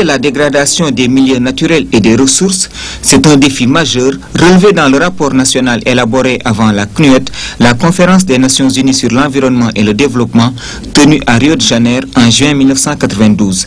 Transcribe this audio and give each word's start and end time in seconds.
La 0.00 0.18
dégradation 0.18 0.90
des 0.90 1.06
milieux 1.06 1.38
naturels 1.38 1.86
et 1.92 2.00
des 2.00 2.16
ressources, 2.16 2.70
c'est 3.02 3.26
un 3.26 3.36
défi 3.36 3.66
majeur 3.66 4.12
relevé 4.40 4.72
dans 4.72 4.88
le 4.88 4.96
rapport 4.96 5.34
national 5.34 5.82
élaboré 5.84 6.38
avant 6.46 6.72
la 6.72 6.86
CNUET, 6.86 7.26
la 7.60 7.74
conférence 7.74 8.24
des 8.24 8.38
Nations 8.38 8.70
Unies 8.70 8.94
sur 8.94 9.10
l'environnement 9.10 9.68
et 9.76 9.82
le 9.82 9.92
développement, 9.92 10.54
tenue 10.94 11.20
à 11.26 11.36
Rio 11.36 11.56
de 11.56 11.60
Janeiro 11.60 12.06
en 12.16 12.30
juin 12.30 12.54
1992. 12.54 13.66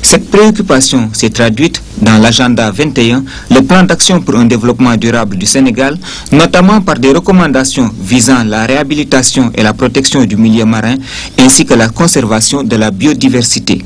Cette 0.00 0.30
préoccupation 0.30 1.10
s'est 1.12 1.30
traduite 1.30 1.82
dans 2.02 2.18
l'agenda 2.18 2.70
21, 2.70 3.24
le 3.50 3.60
plan 3.62 3.82
d'action 3.82 4.20
pour 4.20 4.36
un 4.36 4.44
développement 4.44 4.96
durable 4.96 5.36
du 5.36 5.46
Sénégal, 5.46 5.96
notamment 6.32 6.80
par 6.80 6.98
des 6.98 7.10
recommandations 7.12 7.90
visant 8.00 8.44
la 8.44 8.66
réhabilitation 8.66 9.50
et 9.54 9.62
la 9.62 9.72
protection 9.72 10.24
du 10.24 10.36
milieu 10.36 10.64
marin, 10.64 10.94
ainsi 11.38 11.64
que 11.64 11.74
la 11.74 11.88
conservation 11.88 12.62
de 12.62 12.76
la 12.76 12.90
biodiversité. 12.90 13.82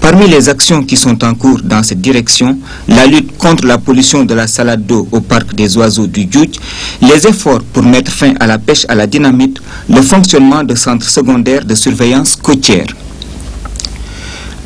Parmi 0.00 0.28
les 0.28 0.48
actions 0.48 0.82
qui 0.82 0.96
sont 0.96 1.22
en 1.24 1.34
cours 1.34 1.60
dans 1.62 1.82
cette 1.82 2.00
direction, 2.00 2.58
la 2.88 3.06
lutte 3.06 3.36
contre 3.36 3.66
la 3.66 3.78
pollution 3.78 4.24
de 4.24 4.34
la 4.34 4.46
salade 4.46 4.86
d'eau 4.86 5.06
au 5.12 5.20
parc 5.20 5.54
des 5.54 5.76
oiseaux 5.76 6.06
du 6.06 6.26
Djoudj, 6.30 6.58
les 7.02 7.26
efforts 7.26 7.62
pour 7.72 7.82
mettre 7.82 8.10
fin 8.10 8.32
à 8.40 8.46
la 8.46 8.58
pêche 8.58 8.86
à 8.88 8.94
la 8.94 9.06
dynamite, 9.06 9.60
le 9.88 10.00
fonctionnement 10.02 10.62
de 10.64 10.74
centres 10.74 11.08
secondaires 11.08 11.64
de 11.64 11.74
surveillance 11.74 12.36
côtière. 12.36 12.86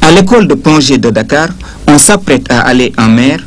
À 0.06 0.10
l'école 0.12 0.46
de 0.46 0.52
plongée 0.52 0.98
de 0.98 1.08
Dakar, 1.08 1.48
on 1.88 1.96
s'apprête 1.96 2.44
à 2.52 2.60
aller 2.60 2.92
en 2.98 3.08
mer, 3.08 3.38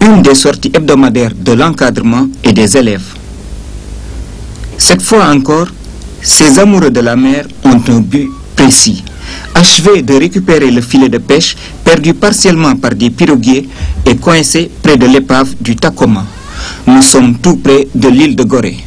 une 0.00 0.22
des 0.22 0.36
sorties 0.36 0.70
hebdomadaires 0.72 1.32
de 1.36 1.50
l'encadrement 1.50 2.28
et 2.44 2.52
des 2.52 2.76
élèves. 2.76 3.08
Cette 4.78 5.02
fois 5.02 5.26
encore, 5.34 5.66
ces 6.22 6.60
amoureux 6.60 6.90
de 6.90 7.00
la 7.00 7.16
mer 7.16 7.44
ont 7.64 7.80
un 7.88 7.98
but 7.98 8.28
précis. 8.54 9.02
Achever 9.52 10.02
de 10.02 10.14
récupérer 10.14 10.70
le 10.70 10.80
filet 10.80 11.08
de 11.08 11.18
pêche 11.18 11.56
perdu 11.82 12.14
partiellement 12.14 12.76
par 12.76 12.92
des 12.94 13.10
piroguiers 13.10 13.68
et 14.06 14.14
coincé 14.16 14.70
près 14.80 14.96
de 14.96 15.06
l'épave 15.06 15.56
du 15.60 15.74
Tacoma. 15.74 16.24
Nous 16.86 17.02
sommes 17.02 17.36
tout 17.38 17.56
près 17.56 17.88
de 17.92 18.08
l'île 18.08 18.36
de 18.36 18.44
Gorée. 18.44 18.78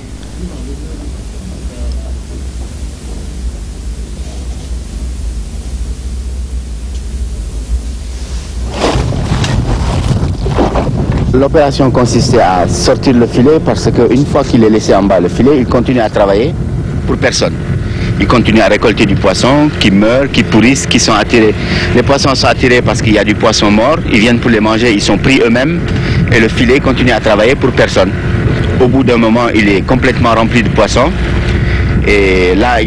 L'opération 11.40 11.90
consistait 11.90 12.42
à 12.42 12.68
sortir 12.68 13.14
le 13.14 13.26
filet 13.26 13.62
parce 13.64 13.90
qu'une 13.90 14.26
fois 14.26 14.44
qu'il 14.44 14.62
est 14.62 14.70
laissé 14.70 14.94
en 14.94 15.04
bas 15.04 15.22
le 15.22 15.30
filet, 15.30 15.58
il 15.58 15.66
continue 15.66 16.02
à 16.02 16.10
travailler 16.10 16.54
pour 17.08 17.16
personne. 17.16 17.54
Il 18.20 18.28
continue 18.28 18.60
à 18.60 18.68
récolter 18.68 19.06
du 19.06 19.16
poisson 19.16 19.70
qui 19.80 19.90
meurt, 19.90 20.30
qui 20.34 20.44
pourrissent, 20.44 20.86
qui 20.86 21.00
sont 21.00 21.14
attirés. 21.14 21.56
Les 21.96 22.04
poissons 22.04 22.36
sont 22.36 22.48
attirés 22.48 22.82
parce 22.82 23.02
qu'il 23.02 23.14
y 23.14 23.18
a 23.18 23.24
du 23.24 23.36
poisson 23.36 23.72
mort, 23.72 23.96
ils 24.12 24.20
viennent 24.20 24.40
pour 24.40 24.52
les 24.52 24.60
manger, 24.60 24.92
ils 24.92 25.02
sont 25.02 25.18
pris 25.18 25.40
eux-mêmes 25.40 25.80
et 26.34 26.42
le 26.42 26.50
filet 26.50 26.82
continue 26.82 27.12
à 27.12 27.22
travailler 27.22 27.56
pour 27.56 27.72
personne. 27.72 28.12
Au 28.82 28.90
bout 28.90 29.06
d'un 29.06 29.18
moment, 29.18 29.48
il 29.56 29.70
est 29.70 29.82
complètement 29.88 30.34
rempli 30.36 30.62
de 30.62 30.70
poissons 30.70 31.10
et 32.06 32.54
là, 32.54 32.80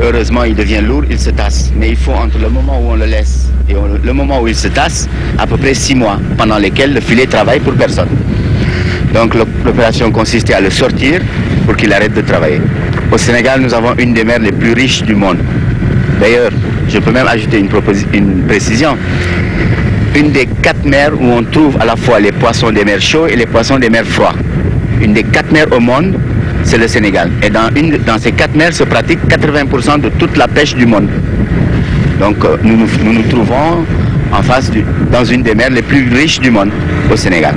heureusement, 0.00 0.44
il 0.44 0.54
devient 0.54 0.82
lourd, 0.86 1.02
il 1.10 1.18
se 1.18 1.30
tasse. 1.30 1.72
Mais 1.74 1.88
il 1.88 1.96
faut 1.96 2.12
entre 2.12 2.38
le 2.38 2.48
moment 2.48 2.80
où 2.80 2.92
on 2.92 2.94
le 2.94 3.06
laisse 3.06 3.47
et 3.68 3.74
le 4.02 4.12
moment 4.12 4.40
où 4.40 4.48
il 4.48 4.54
se 4.54 4.68
tasse, 4.68 5.08
à 5.38 5.46
peu 5.46 5.56
près 5.56 5.74
six 5.74 5.94
mois, 5.94 6.18
pendant 6.36 6.58
lesquels 6.58 6.94
le 6.94 7.00
filet 7.00 7.26
travaille 7.26 7.60
pour 7.60 7.74
personne. 7.74 8.08
Donc 9.12 9.34
l'opération 9.64 10.10
consistait 10.10 10.54
à 10.54 10.60
le 10.60 10.70
sortir 10.70 11.20
pour 11.66 11.76
qu'il 11.76 11.92
arrête 11.92 12.14
de 12.14 12.20
travailler. 12.20 12.60
Au 13.10 13.18
Sénégal, 13.18 13.60
nous 13.60 13.72
avons 13.74 13.94
une 13.98 14.12
des 14.14 14.24
mers 14.24 14.38
les 14.38 14.52
plus 14.52 14.72
riches 14.72 15.02
du 15.02 15.14
monde. 15.14 15.38
D'ailleurs, 16.20 16.50
je 16.88 16.98
peux 16.98 17.10
même 17.12 17.26
ajouter 17.26 17.58
une, 17.58 18.42
précision. 18.46 18.96
Une 20.16 20.30
des 20.32 20.46
quatre 20.62 20.84
mers 20.84 21.12
où 21.18 21.24
on 21.24 21.42
trouve 21.44 21.76
à 21.80 21.84
la 21.84 21.96
fois 21.96 22.20
les 22.20 22.32
poissons 22.32 22.70
des 22.70 22.84
mers 22.84 23.00
chauds 23.00 23.26
et 23.26 23.36
les 23.36 23.46
poissons 23.46 23.78
des 23.78 23.88
mers 23.90 24.04
froids. 24.06 24.34
Une 25.02 25.12
des 25.12 25.22
quatre 25.22 25.52
mers 25.52 25.66
au 25.72 25.80
monde, 25.80 26.18
c'est 26.64 26.78
le 26.78 26.88
Sénégal. 26.88 27.30
Et 27.42 27.50
dans, 27.50 27.68
une, 27.76 27.98
dans 27.98 28.18
ces 28.18 28.32
quatre 28.32 28.54
mers 28.54 28.72
se 28.74 28.84
pratique 28.84 29.20
80% 29.28 30.00
de 30.00 30.08
toute 30.10 30.36
la 30.36 30.48
pêche 30.48 30.74
du 30.74 30.86
monde. 30.86 31.08
Donc 32.18 32.36
nous 32.62 32.76
nous, 32.76 33.12
nous, 33.12 33.22
trouvons 33.28 33.84
en 34.32 34.42
face 34.42 34.70
dans 35.12 35.24
une 35.24 35.42
des 35.42 35.54
mers 35.54 35.70
les 35.70 35.82
plus 35.82 36.08
riches 36.12 36.40
du 36.40 36.50
monde, 36.50 36.70
au 37.12 37.16
Sénégal. 37.16 37.54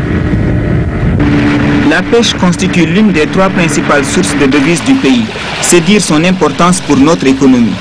La 1.90 2.02
pêche 2.02 2.34
constitue 2.36 2.86
l'une 2.86 3.12
des 3.12 3.28
trois 3.28 3.50
principales 3.50 4.06
sources 4.06 4.34
de 4.40 4.46
devises 4.46 4.84
du 4.84 4.94
pays. 4.94 5.26
C'est 5.62 5.82
dire 5.82 6.02
son 6.02 6.24
importance 6.24 6.80
pour 6.80 6.98
notre 6.98 7.28
économie. 7.28 7.74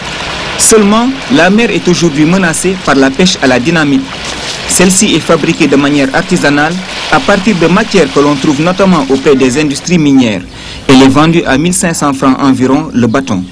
Seulement, 0.59 1.09
la 1.33 1.49
mer 1.51 1.71
est 1.71 1.87
aujourd'hui 1.87 2.25
menacée 2.25 2.75
par 2.85 2.94
la 2.97 3.11
pêche 3.11 3.37
à 3.43 3.47
la 3.47 3.59
dynamite. 3.61 4.03
Celle-ci 4.69 5.15
est 5.17 5.21
fabriquée 5.21 5.67
de 5.67 5.76
manière 5.76 6.09
artisanale 6.15 6.73
à 7.12 7.21
partir 7.21 7.56
de 7.56 7.67
matières 7.67 8.12
que 8.12 8.21
l'on 8.21 8.35
trouve 8.37 8.61
notamment 8.62 9.05
auprès 9.09 9.35
des 9.37 9.59
industries 9.61 9.99
minières. 9.99 10.43
Elle 10.88 11.03
est 11.03 11.09
vendue 11.09 11.43
à 11.47 11.56
1500 11.59 12.12
francs 12.15 12.37
environ 12.41 12.88
le 12.93 13.06
bâton. 13.06 13.43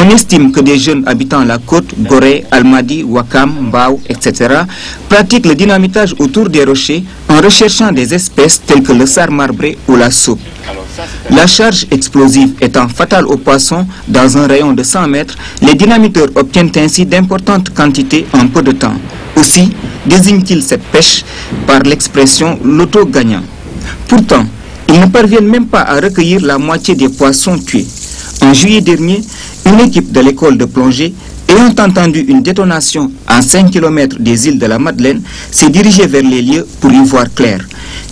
On 0.00 0.10
estime 0.10 0.52
que 0.52 0.60
des 0.60 0.78
jeunes 0.78 1.02
habitant 1.06 1.44
la 1.44 1.58
côte, 1.58 1.92
Gorée, 1.98 2.44
Almadi, 2.52 3.02
Wakam, 3.02 3.50
Mbao, 3.68 4.00
etc., 4.08 4.60
pratiquent 5.08 5.46
le 5.46 5.56
dynamitage 5.56 6.14
autour 6.20 6.48
des 6.48 6.62
rochers 6.62 7.02
en 7.28 7.40
recherchant 7.40 7.90
des 7.90 8.14
espèces 8.14 8.62
telles 8.64 8.84
que 8.84 8.92
le 8.92 9.06
sar 9.06 9.32
marbré 9.32 9.76
ou 9.88 9.96
la 9.96 10.12
soupe. 10.12 10.38
La 11.30 11.48
charge 11.48 11.86
explosive 11.90 12.50
étant 12.60 12.88
fatale 12.88 13.26
aux 13.26 13.38
poissons 13.38 13.88
dans 14.06 14.38
un 14.38 14.46
rayon 14.46 14.72
de 14.72 14.84
100 14.84 15.08
mètres, 15.08 15.36
les 15.62 15.74
dynamiteurs 15.74 16.28
obtiennent 16.36 16.70
ainsi 16.76 17.04
d'importantes 17.04 17.70
quantités 17.74 18.24
en 18.34 18.46
peu 18.46 18.62
de 18.62 18.72
temps. 18.72 18.94
Aussi 19.36 19.72
désignent-ils 20.06 20.62
cette 20.62 20.84
pêche 20.92 21.24
par 21.66 21.80
l'expression 21.80 22.56
l'auto-gagnant. 22.62 23.42
Pourtant, 24.06 24.46
ils 24.88 25.00
ne 25.00 25.06
parviennent 25.06 25.48
même 25.48 25.66
pas 25.66 25.82
à 25.82 26.00
recueillir 26.00 26.40
la 26.40 26.56
moitié 26.56 26.94
des 26.94 27.08
poissons 27.08 27.58
tués. 27.58 27.86
En 28.40 28.54
juillet 28.54 28.80
dernier, 28.80 29.20
une 29.68 29.80
équipe 29.80 30.12
de 30.12 30.20
l'école 30.20 30.56
de 30.56 30.64
plongée, 30.64 31.12
ayant 31.48 31.74
entendu 31.78 32.20
une 32.20 32.42
détonation 32.42 33.10
à 33.26 33.42
5 33.42 33.70
km 33.70 34.16
des 34.18 34.48
îles 34.48 34.58
de 34.58 34.66
la 34.66 34.78
Madeleine, 34.78 35.22
s'est 35.50 35.70
dirigée 35.70 36.06
vers 36.06 36.22
les 36.22 36.42
lieux 36.42 36.66
pour 36.80 36.92
y 36.92 37.02
voir 37.04 37.26
clair. 37.34 37.60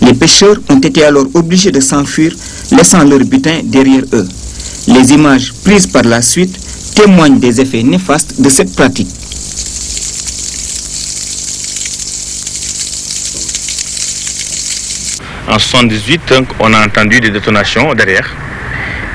Les 0.01 0.13
pêcheurs 0.13 0.57
ont 0.69 0.79
été 0.79 1.03
alors 1.03 1.25
obligés 1.33 1.71
de 1.71 1.79
s'enfuir, 1.79 2.33
laissant 2.71 3.03
leur 3.03 3.19
butin 3.19 3.61
derrière 3.63 4.03
eux. 4.13 4.27
Les 4.87 5.11
images 5.11 5.53
prises 5.63 5.87
par 5.87 6.03
la 6.03 6.21
suite 6.21 6.55
témoignent 6.95 7.39
des 7.39 7.59
effets 7.59 7.83
néfastes 7.83 8.39
de 8.39 8.49
cette 8.49 8.75
pratique. 8.75 9.09
En 15.49 15.57
78, 15.59 16.21
donc, 16.29 16.47
on 16.59 16.73
a 16.73 16.85
entendu 16.85 17.19
des 17.19 17.29
détonations 17.31 17.93
derrière. 17.93 18.46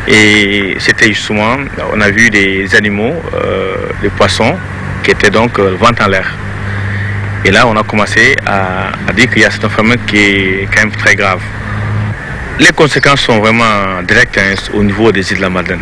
Et 0.08 0.76
c'était 0.80 1.08
justement, 1.08 1.56
on 1.92 2.00
a 2.00 2.10
vu 2.10 2.28
des 2.28 2.74
animaux, 2.74 3.14
euh, 3.34 3.76
des 4.00 4.08
poissons, 4.10 4.56
qui 5.02 5.12
étaient 5.12 5.30
donc 5.30 5.58
euh, 5.58 5.76
vent 5.78 5.90
en 6.04 6.08
l'air. 6.08 6.36
Et 7.44 7.50
là, 7.50 7.66
on 7.66 7.76
a 7.76 7.82
commencé 7.82 8.34
à, 8.46 9.12
dire 9.12 9.28
qu'il 9.30 9.42
y 9.42 9.44
a 9.44 9.50
cet 9.50 9.66
phénomène 9.68 9.98
qui 10.06 10.16
est 10.16 10.68
quand 10.72 10.82
même 10.82 10.92
très 10.92 11.14
grave. 11.14 11.40
Les 12.58 12.70
conséquences 12.70 13.20
sont 13.22 13.38
vraiment 13.40 14.02
directes 14.06 14.38
hein, 14.38 14.54
au 14.74 14.82
niveau 14.84 15.10
des 15.10 15.28
îles 15.30 15.38
de 15.38 15.42
la 15.42 15.50
Madeleine. 15.50 15.80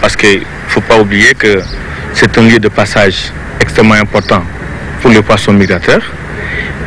Parce 0.00 0.16
qu'il 0.16 0.40
ne 0.40 0.44
faut 0.68 0.80
pas 0.80 0.98
oublier 0.98 1.34
que 1.34 1.62
c'est 2.14 2.36
un 2.38 2.42
lieu 2.42 2.58
de 2.58 2.68
passage 2.68 3.32
extrêmement 3.60 3.94
important 3.94 4.42
pour 5.00 5.10
les 5.10 5.20
poissons 5.22 5.52
migrateurs, 5.52 6.02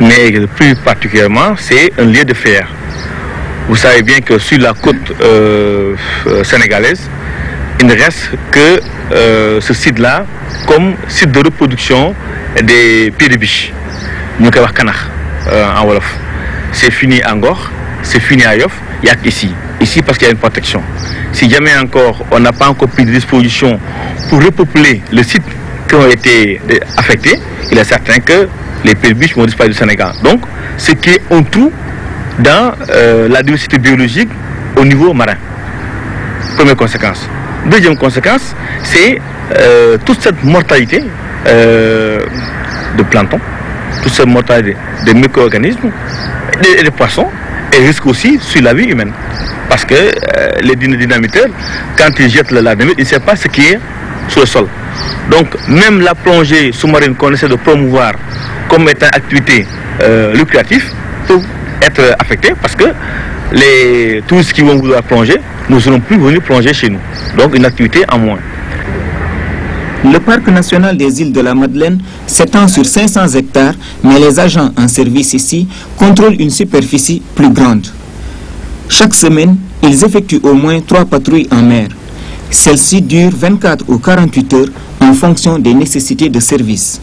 mais 0.00 0.32
plus 0.56 0.74
particulièrement, 0.76 1.54
c'est 1.56 1.92
un 1.98 2.04
lieu 2.06 2.24
de 2.24 2.34
fer. 2.34 2.68
Vous 3.68 3.74
savez 3.76 4.02
bien 4.02 4.20
que 4.20 4.38
sur 4.38 4.58
la 4.60 4.74
côte 4.74 5.12
euh, 5.20 5.96
sénégalaise, 6.44 7.00
il 7.80 7.86
ne 7.86 7.94
reste 7.94 8.30
que 8.52 8.80
euh, 9.12 9.60
ce 9.60 9.74
site-là 9.74 10.24
comme 10.68 10.94
site 11.08 11.32
de 11.32 11.40
reproduction 11.40 12.14
des 12.62 13.10
pieds 13.10 13.28
de 13.28 13.36
biche. 13.36 13.72
Nous 14.38 14.50
euh, 15.48 15.64
en 15.76 15.84
Wolof. 15.84 16.16
C'est 16.72 16.92
fini 16.92 17.20
à 17.22 17.34
Ngor, 17.34 17.70
c'est 18.02 18.20
fini 18.20 18.44
à 18.44 18.56
Yoff, 18.56 18.72
il 19.02 19.06
n'y 19.06 19.10
a 19.10 19.16
qu'ici. 19.16 19.52
Ici 19.80 20.00
parce 20.00 20.16
qu'il 20.16 20.26
y 20.26 20.30
a 20.30 20.32
une 20.32 20.38
protection. 20.38 20.82
Si 21.32 21.50
jamais 21.50 21.76
encore 21.76 22.24
on 22.30 22.38
n'a 22.38 22.52
pas 22.52 22.68
encore 22.68 22.88
pris 22.88 23.04
de 23.04 23.10
disposition 23.10 23.80
pour 24.28 24.44
repeupler 24.44 25.02
le 25.12 25.22
site 25.24 25.42
qui 25.88 25.94
ont 25.96 26.08
été 26.08 26.60
affectés, 26.96 27.40
il 27.72 27.78
est 27.78 27.84
certain 27.84 28.18
que 28.20 28.48
les 28.84 28.94
pieds 28.94 29.10
de 29.12 29.18
biche 29.18 29.34
vont 29.34 29.44
disparaître 29.44 29.74
du 29.74 29.78
Sénégal. 29.78 30.12
Donc, 30.22 30.42
ce 30.76 30.92
qui 30.92 31.10
est 31.10 31.22
en 31.30 31.42
tout 31.42 31.72
dans 32.38 32.72
euh, 32.90 33.28
la 33.28 33.42
diversité 33.42 33.78
biologique 33.78 34.28
au 34.76 34.84
niveau 34.84 35.12
marin. 35.12 35.36
Première 36.56 36.76
conséquence. 36.76 37.28
Deuxième 37.66 37.96
conséquence, 37.96 38.54
c'est 38.82 39.20
euh, 39.58 39.96
toute 40.04 40.20
cette 40.22 40.42
mortalité 40.44 41.04
euh, 41.46 42.20
de 42.96 43.02
plancton, 43.02 43.38
toute 44.02 44.12
cette 44.12 44.26
mortalité 44.26 44.76
des 45.04 45.14
micro-organismes 45.14 45.90
et 46.62 46.82
des 46.82 46.90
poissons, 46.90 47.26
et 47.72 47.86
risque 47.86 48.06
aussi 48.06 48.38
sur 48.40 48.62
la 48.62 48.74
vie 48.74 48.84
humaine. 48.84 49.12
Parce 49.68 49.84
que 49.84 49.94
les 50.62 50.76
dynamiteurs, 50.76 51.48
quand 51.98 52.10
ils 52.18 52.30
jettent 52.30 52.52
la 52.52 52.74
dynamite, 52.74 52.94
ils 52.98 53.02
ne 53.02 53.06
savent 53.08 53.20
pas 53.20 53.36
ce 53.36 53.48
qui 53.48 53.62
est 53.62 53.80
sur 54.28 54.40
le 54.42 54.46
sol. 54.46 54.66
Donc 55.30 55.48
même 55.68 56.00
la 56.00 56.14
plongée 56.14 56.70
sous-marine 56.72 57.14
qu'on 57.16 57.32
essaie 57.32 57.48
de 57.48 57.56
promouvoir 57.56 58.12
comme 58.68 58.88
étant 58.88 59.08
activité 59.08 59.66
lucrative 60.34 60.92
être 61.86 62.16
affectée 62.18 62.52
parce 62.60 62.74
que 62.74 62.84
les 63.52 64.22
touristes 64.26 64.52
qui 64.52 64.62
vont 64.62 64.76
vouloir 64.76 65.02
plonger 65.02 65.36
ne 65.68 65.78
seront 65.78 66.00
plus 66.00 66.18
venus 66.18 66.40
plonger 66.40 66.72
chez 66.72 66.90
nous. 66.90 66.98
Donc 67.36 67.56
une 67.56 67.64
activité 67.64 68.04
en 68.12 68.18
moins. 68.18 68.38
Le 70.04 70.18
parc 70.20 70.46
national 70.48 70.96
des 70.96 71.20
îles 71.20 71.32
de 71.32 71.40
la 71.40 71.54
Madeleine 71.54 71.98
s'étend 72.26 72.68
sur 72.68 72.84
500 72.84 73.28
hectares, 73.34 73.74
mais 74.04 74.18
les 74.20 74.38
agents 74.38 74.70
en 74.76 74.86
service 74.88 75.32
ici 75.34 75.66
contrôlent 75.96 76.40
une 76.40 76.50
superficie 76.50 77.22
plus 77.34 77.50
grande. 77.50 77.86
Chaque 78.88 79.14
semaine, 79.14 79.56
ils 79.82 80.04
effectuent 80.04 80.40
au 80.42 80.54
moins 80.54 80.80
trois 80.80 81.04
patrouilles 81.04 81.48
en 81.50 81.62
mer. 81.62 81.88
Celles-ci 82.50 83.02
durent 83.02 83.32
24 83.36 83.84
ou 83.88 83.98
48 83.98 84.54
heures 84.54 84.68
en 85.00 85.12
fonction 85.12 85.58
des 85.58 85.74
nécessités 85.74 86.28
de 86.28 86.38
service. 86.38 87.00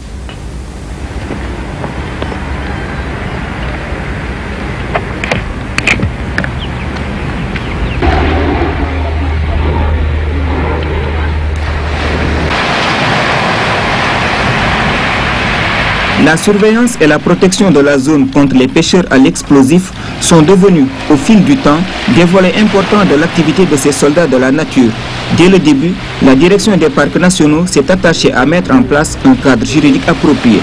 La 16.24 16.38
surveillance 16.38 16.96
et 17.02 17.06
la 17.06 17.18
protection 17.18 17.70
de 17.70 17.80
la 17.80 17.98
zone 17.98 18.30
contre 18.30 18.56
les 18.56 18.66
pêcheurs 18.66 19.04
à 19.10 19.18
l'explosif 19.18 19.92
sont 20.22 20.40
devenus, 20.40 20.86
au 21.10 21.16
fil 21.16 21.44
du 21.44 21.54
temps, 21.58 21.80
des 22.16 22.24
volets 22.24 22.54
importants 22.56 23.04
de 23.04 23.14
l'activité 23.14 23.66
de 23.66 23.76
ces 23.76 23.92
soldats 23.92 24.26
de 24.26 24.38
la 24.38 24.50
nature. 24.50 24.90
Dès 25.36 25.50
le 25.50 25.58
début, 25.58 25.92
la 26.22 26.34
direction 26.34 26.78
des 26.78 26.88
parcs 26.88 27.14
nationaux 27.16 27.66
s'est 27.66 27.90
attachée 27.90 28.32
à 28.32 28.46
mettre 28.46 28.72
en 28.72 28.82
place 28.82 29.18
un 29.26 29.34
cadre 29.34 29.66
juridique 29.66 30.08
approprié. 30.08 30.60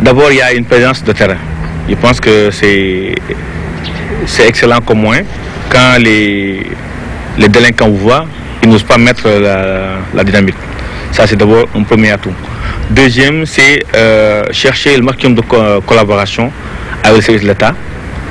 D'abord, 0.00 0.30
il 0.30 0.36
y 0.36 0.42
a 0.42 0.52
une 0.52 0.64
présence 0.64 1.02
de 1.02 1.10
terrain. 1.10 1.38
Je 1.88 1.96
pense 1.96 2.20
que 2.20 2.50
c'est 2.52 3.16
excellent 4.46 4.80
comme 4.80 5.00
moins. 5.00 5.22
Quand 5.70 5.96
les, 5.98 6.70
les 7.36 7.48
délinquants 7.48 7.88
vous 7.88 7.96
voient, 7.96 8.26
ils 8.66 8.72
n'osent 8.72 8.82
pas 8.82 8.98
mettre 8.98 9.28
la, 9.28 9.98
la 10.14 10.24
dynamite. 10.24 10.56
Ça, 11.12 11.26
c'est 11.26 11.36
d'abord 11.36 11.66
un 11.74 11.82
premier 11.84 12.10
atout. 12.10 12.32
Deuxième, 12.90 13.46
c'est 13.46 13.84
euh, 13.94 14.42
chercher 14.50 14.96
le 14.96 15.02
maximum 15.02 15.34
de 15.36 15.40
co- 15.40 15.80
collaboration 15.86 16.50
avec 17.04 17.16
le 17.18 17.22
service 17.22 17.42
de 17.42 17.48
l'État, 17.48 17.74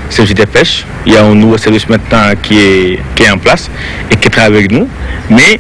le 0.09 0.13
service 0.13 0.35
des 0.35 0.45
pêches. 0.45 0.85
Il 1.05 1.13
y 1.13 1.17
a 1.17 1.23
un 1.23 1.33
nouveau 1.35 1.57
service 1.57 1.87
maintenant 1.87 2.33
qui 2.43 2.59
est, 2.59 2.99
qui 3.15 3.23
est 3.23 3.31
en 3.31 3.37
place 3.37 3.69
et 4.11 4.15
qui 4.17 4.29
travaille 4.29 4.57
avec 4.59 4.71
nous, 4.71 4.87
mais 5.29 5.59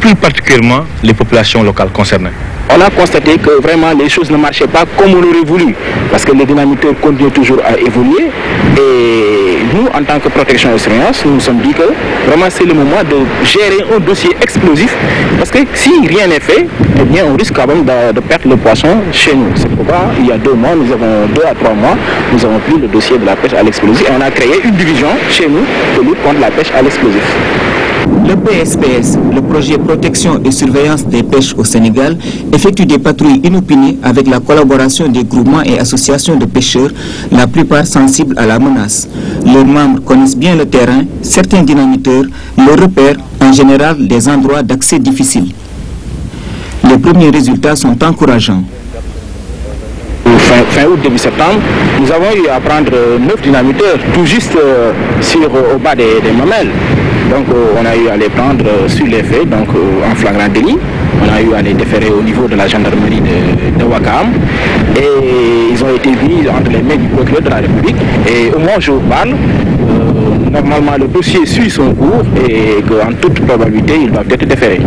plus 0.00 0.14
particulièrement 0.14 0.84
les 1.02 1.12
populations 1.14 1.62
locales 1.62 1.90
concernées. 1.90 2.30
on 2.74 2.80
a 2.80 2.90
constaté 2.90 3.32
que 3.38 3.52
vraiment 3.62 3.92
les 3.92 4.08
choses 4.08 4.30
ne 4.30 4.36
marchaient 4.38 4.66
pas 4.66 4.84
comme 4.96 5.12
on 5.18 5.22
aurait 5.30 5.44
voulu, 5.46 5.74
parce 6.10 6.24
que 6.24 6.32
les 6.32 6.46
dynamiteurs 6.46 6.94
continuent 7.00 7.30
toujours 7.40 7.60
à 7.64 7.78
évoluer. 7.78 8.26
Et 8.84 9.43
nous, 9.74 9.86
en 9.86 10.04
tant 10.04 10.20
que 10.20 10.28
protection 10.28 10.74
et 10.74 10.78
surveillance, 10.78 11.24
nous 11.24 11.34
nous 11.34 11.40
sommes 11.40 11.58
dit 11.58 11.72
que 11.72 11.82
vraiment 12.28 12.46
c'est 12.48 12.64
le 12.64 12.74
moment 12.74 13.02
de 13.02 13.16
gérer 13.44 13.84
un 13.94 13.98
dossier 13.98 14.30
explosif, 14.40 14.94
parce 15.38 15.50
que 15.50 15.58
si 15.74 15.90
rien 16.06 16.28
n'est 16.28 16.40
fait, 16.40 16.66
eh 17.00 17.04
bien 17.04 17.24
on 17.26 17.36
risque 17.36 17.54
quand 17.54 17.66
même 17.66 17.84
de, 17.84 18.20
perdre 18.20 18.48
le 18.48 18.56
poisson 18.56 18.88
chez 19.12 19.34
nous. 19.34 19.50
C'est 19.56 19.68
pourquoi 19.70 20.12
il 20.18 20.26
y 20.26 20.32
a 20.32 20.38
deux 20.38 20.54
mois, 20.54 20.74
nous 20.76 20.92
avons 20.92 21.26
deux 21.34 21.44
à 21.44 21.54
trois 21.54 21.74
mois, 21.74 21.96
nous 22.32 22.44
avons 22.44 22.58
pris 22.60 22.78
le 22.78 22.86
dossier 22.86 23.18
de 23.18 23.26
la 23.26 23.34
pêche 23.36 23.54
à 23.54 23.62
l'explosif 23.62 24.08
et 24.08 24.12
on 24.16 24.20
a 24.20 24.30
créé 24.30 24.60
une 24.64 24.74
division 24.76 25.08
chez 25.30 25.48
nous 25.48 25.64
de 25.96 26.08
lutte 26.08 26.22
contre 26.22 26.40
la 26.40 26.50
pêche 26.50 26.70
à 26.76 26.82
l'explosif. 26.82 27.22
Le 28.26 28.36
PSPS, 28.36 29.18
le 29.34 29.42
projet 29.42 29.76
protection 29.76 30.40
et 30.44 30.50
surveillance 30.50 31.04
des 31.06 31.22
pêches 31.22 31.54
au 31.58 31.64
Sénégal, 31.64 32.16
effectue 32.54 32.86
des 32.86 32.98
patrouilles 32.98 33.40
inopinées 33.44 33.98
avec 34.02 34.26
la 34.26 34.40
collaboration 34.40 35.08
des 35.08 35.24
groupements 35.24 35.62
et 35.62 35.78
associations 35.78 36.36
de 36.36 36.46
pêcheurs, 36.46 36.88
la 37.30 37.46
plupart 37.46 37.86
sensibles 37.86 38.34
à 38.38 38.46
la 38.46 38.58
menace. 38.58 39.08
Leurs 39.44 39.66
membres 39.66 40.00
connaissent 40.02 40.36
bien 40.36 40.56
le 40.56 40.64
terrain, 40.64 41.02
certains 41.20 41.62
dynamiteurs 41.62 42.24
le 42.56 42.82
repèrent 42.82 43.16
en 43.42 43.52
général 43.52 44.06
des 44.08 44.26
endroits 44.28 44.62
d'accès 44.62 44.98
difficiles. 44.98 45.52
Les 46.88 46.96
premiers 46.98 47.30
résultats 47.30 47.76
sont 47.76 48.02
encourageants. 48.02 48.62
fin, 50.38 50.62
fin 50.70 50.86
août, 50.86 50.98
début 51.02 51.18
septembre, 51.18 51.60
nous 52.00 52.10
avons 52.10 52.34
eu 52.42 52.48
à 52.48 52.58
prendre 52.58 52.90
neuf 53.20 53.42
dynamiteurs, 53.42 53.98
tout 54.14 54.24
juste 54.24 54.56
euh, 54.56 54.92
sur, 55.20 55.40
au 55.74 55.78
bas 55.78 55.94
des 55.94 56.20
mamelles. 56.38 56.70
Donc 57.30 57.48
euh, 57.48 57.80
on 57.80 57.84
a 57.86 57.96
eu 57.96 58.08
à 58.08 58.16
les 58.16 58.28
prendre 58.28 58.64
euh, 58.66 58.88
sur 58.88 59.06
les 59.06 59.22
faits, 59.22 59.48
donc 59.48 59.68
euh, 59.74 60.10
en 60.10 60.14
flagrant 60.14 60.48
délit. 60.48 60.78
On 61.22 61.32
a 61.32 61.40
eu 61.40 61.54
à 61.54 61.62
les 61.62 61.72
déférer 61.74 62.10
au 62.10 62.22
niveau 62.22 62.46
de 62.46 62.54
la 62.54 62.66
gendarmerie 62.66 63.20
de, 63.20 63.78
de 63.78 63.84
Wakam. 63.84 64.28
Et 64.96 65.72
ils 65.72 65.82
ont 65.82 65.94
été 65.94 66.10
mis 66.10 66.48
entre 66.48 66.70
les 66.70 66.82
mains 66.82 66.96
du 66.96 67.08
procureur 67.08 67.42
de 67.42 67.48
la 67.48 67.56
République. 67.56 67.96
Et 68.28 68.50
au 68.54 68.58
moment 68.58 68.72
où 68.76 68.80
je 68.80 68.92
parle, 69.08 69.34
normalement 70.52 70.96
le 70.98 71.08
dossier 71.08 71.44
suit 71.46 71.70
son 71.70 71.94
cours 71.94 72.24
et 72.48 72.82
qu'en 72.82 73.12
toute 73.20 73.40
probabilité, 73.46 73.94
ils 74.02 74.10
doivent 74.10 74.30
être 74.30 74.46
déférés. 74.46 74.80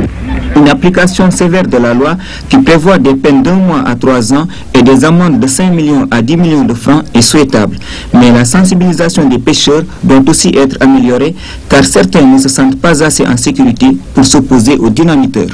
Une 0.58 0.70
application 0.70 1.30
sévère 1.30 1.64
de 1.68 1.78
la 1.78 1.94
loi 1.94 2.18
qui 2.50 2.58
prévoit 2.58 2.98
des 2.98 3.14
peines 3.14 3.44
d'un 3.44 3.54
mois 3.56 3.84
à 3.86 3.94
trois 3.96 4.34
ans 4.34 4.48
et 4.74 4.82
des 4.82 5.06
amendes 5.06 5.40
de 5.40 5.46
5 5.46 5.72
millions 5.72 6.08
à 6.10 6.22
10 6.24 6.36
millions 6.38 6.64
de 6.64 6.74
francs 6.74 7.04
est 7.14 7.22
souhaitable. 7.22 7.78
Mais 8.14 8.32
la 8.32 8.44
sensibilisation 8.44 9.30
des 9.30 9.38
pêcheurs 9.38 9.84
doit 10.04 10.22
aussi 10.28 10.50
être 10.58 10.78
améliorée 10.80 11.36
car 11.70 11.84
certains 11.84 12.26
ne 12.26 12.40
se 12.40 12.50
sentent 12.50 12.82
pas 12.82 13.04
assez 13.04 13.26
en 13.28 13.38
sécurité 13.38 13.86
pour 14.16 14.26
s'opposer 14.26 14.78
aux 14.78 14.90
dynamiteurs. 14.90 15.50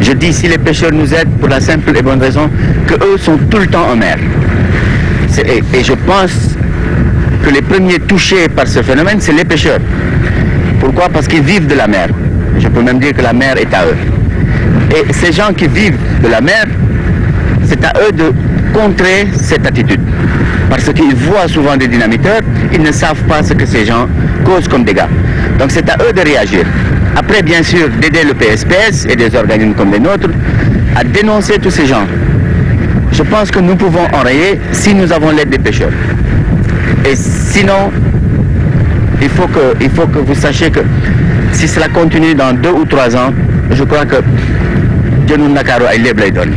Je 0.00 0.12
dis 0.12 0.32
si 0.34 0.48
les 0.48 0.58
pêcheurs 0.58 0.92
nous 0.92 1.12
aident 1.14 1.38
pour 1.40 1.48
la 1.48 1.60
simple 1.60 1.96
et 1.96 2.02
bonne 2.02 2.20
raison 2.20 2.50
qu'eux 2.86 3.16
sont 3.18 3.38
tout 3.50 3.58
le 3.58 3.66
temps 3.66 3.88
en 3.90 3.96
mer. 3.96 4.18
Et 5.72 5.82
je 5.82 5.94
pense 5.94 6.54
que 7.42 7.50
les 7.50 7.62
premiers 7.62 7.98
touchés 8.00 8.48
par 8.48 8.66
ce 8.66 8.82
phénomène, 8.82 9.18
c'est 9.20 9.32
les 9.32 9.44
pêcheurs. 9.44 9.80
Pourquoi? 10.86 11.08
Parce 11.08 11.26
qu'ils 11.26 11.42
vivent 11.42 11.66
de 11.66 11.74
la 11.74 11.88
mer. 11.88 12.06
Je 12.60 12.68
peux 12.68 12.80
même 12.80 13.00
dire 13.00 13.12
que 13.12 13.20
la 13.20 13.32
mer 13.32 13.56
est 13.58 13.74
à 13.74 13.86
eux. 13.86 13.96
Et 14.92 15.12
ces 15.12 15.32
gens 15.32 15.52
qui 15.52 15.66
vivent 15.66 15.98
de 16.22 16.28
la 16.28 16.40
mer, 16.40 16.64
c'est 17.64 17.84
à 17.84 17.92
eux 18.06 18.12
de 18.12 18.32
contrer 18.72 19.26
cette 19.34 19.66
attitude. 19.66 20.00
Parce 20.70 20.84
qu'ils 20.92 21.16
voient 21.16 21.48
souvent 21.48 21.76
des 21.76 21.88
dynamiteurs, 21.88 22.40
ils 22.72 22.80
ne 22.80 22.92
savent 22.92 23.20
pas 23.24 23.42
ce 23.42 23.52
que 23.54 23.66
ces 23.66 23.84
gens 23.84 24.06
causent 24.44 24.68
comme 24.68 24.84
dégâts. 24.84 25.10
Donc 25.58 25.72
c'est 25.72 25.90
à 25.90 25.96
eux 26.08 26.12
de 26.12 26.20
réagir. 26.20 26.64
Après, 27.16 27.42
bien 27.42 27.64
sûr, 27.64 27.88
d'aider 28.00 28.22
le 28.22 28.34
PSPS 28.34 29.06
et 29.10 29.16
des 29.16 29.34
organismes 29.34 29.74
comme 29.74 29.90
les 29.90 29.98
nôtres 29.98 30.30
à 30.94 31.02
dénoncer 31.02 31.54
tous 31.58 31.70
ces 31.72 31.86
gens. 31.86 32.06
Je 33.10 33.24
pense 33.24 33.50
que 33.50 33.58
nous 33.58 33.74
pouvons 33.74 34.06
enrayer 34.14 34.60
si 34.70 34.94
nous 34.94 35.12
avons 35.12 35.32
l'aide 35.32 35.50
des 35.50 35.58
pêcheurs. 35.58 35.92
Et 37.04 37.16
sinon, 37.16 37.90
il 39.20 39.28
faut 39.28 39.46
que, 39.46 39.74
il 39.80 39.90
faut 39.90 40.06
que 40.06 40.18
vous 40.18 40.34
sachiez 40.34 40.70
que 40.70 40.80
si 41.52 41.66
cela 41.68 41.88
continue 41.88 42.34
dans 42.34 42.52
deux 42.52 42.70
ou 42.70 42.84
trois 42.84 43.14
ans, 43.16 43.32
je 43.70 43.84
crois 43.84 44.04
que 44.04 44.16
qu'à 45.26 45.74
aller 45.88 46.12
les 46.12 46.30
donne. 46.30 46.54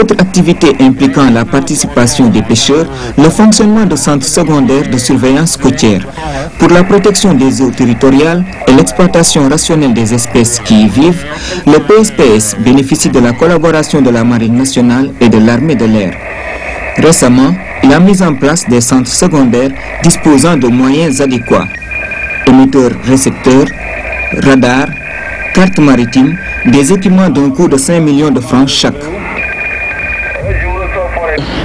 Autre 0.00 0.14
activité 0.18 0.76
impliquant 0.80 1.30
la 1.30 1.44
participation 1.44 2.28
des 2.28 2.42
pêcheurs, 2.42 2.86
le 3.16 3.30
fonctionnement 3.30 3.84
de 3.86 3.94
centres 3.94 4.26
secondaires 4.26 4.88
de 4.90 4.98
surveillance 4.98 5.56
côtière. 5.56 6.00
Pour 6.58 6.68
la 6.70 6.82
protection 6.82 7.32
des 7.34 7.62
eaux 7.62 7.70
territoriales 7.70 8.44
et 8.66 8.72
l'exploitation 8.72 9.48
rationnelle 9.48 9.94
des 9.94 10.12
espèces 10.12 10.60
qui 10.64 10.82
y 10.84 10.88
vivent, 10.88 11.24
le 11.66 11.78
PSPS 11.78 12.56
bénéficie 12.58 13.08
de 13.08 13.20
la 13.20 13.32
collaboration 13.32 14.02
de 14.02 14.10
la 14.10 14.24
Marine 14.24 14.56
nationale 14.56 15.12
et 15.20 15.28
de 15.28 15.38
l'armée 15.38 15.76
de 15.76 15.84
l'air. 15.84 16.12
Récemment, 16.96 17.54
il 17.94 17.96
a 17.96 18.00
mis 18.00 18.20
en 18.24 18.34
place 18.34 18.68
des 18.68 18.80
centres 18.80 19.08
secondaires 19.10 19.70
disposant 20.02 20.56
de 20.56 20.66
moyens 20.66 21.20
adéquats. 21.20 21.68
Émetteurs 22.48 22.90
récepteurs, 23.04 23.66
radars, 24.42 24.88
cartes 25.54 25.78
maritimes, 25.78 26.36
des 26.66 26.92
équipements 26.92 27.28
d'un 27.28 27.50
coût 27.50 27.68
de 27.68 27.76
5 27.76 28.00
millions 28.00 28.30
de 28.32 28.40
francs 28.40 28.66
chaque. 28.68 28.94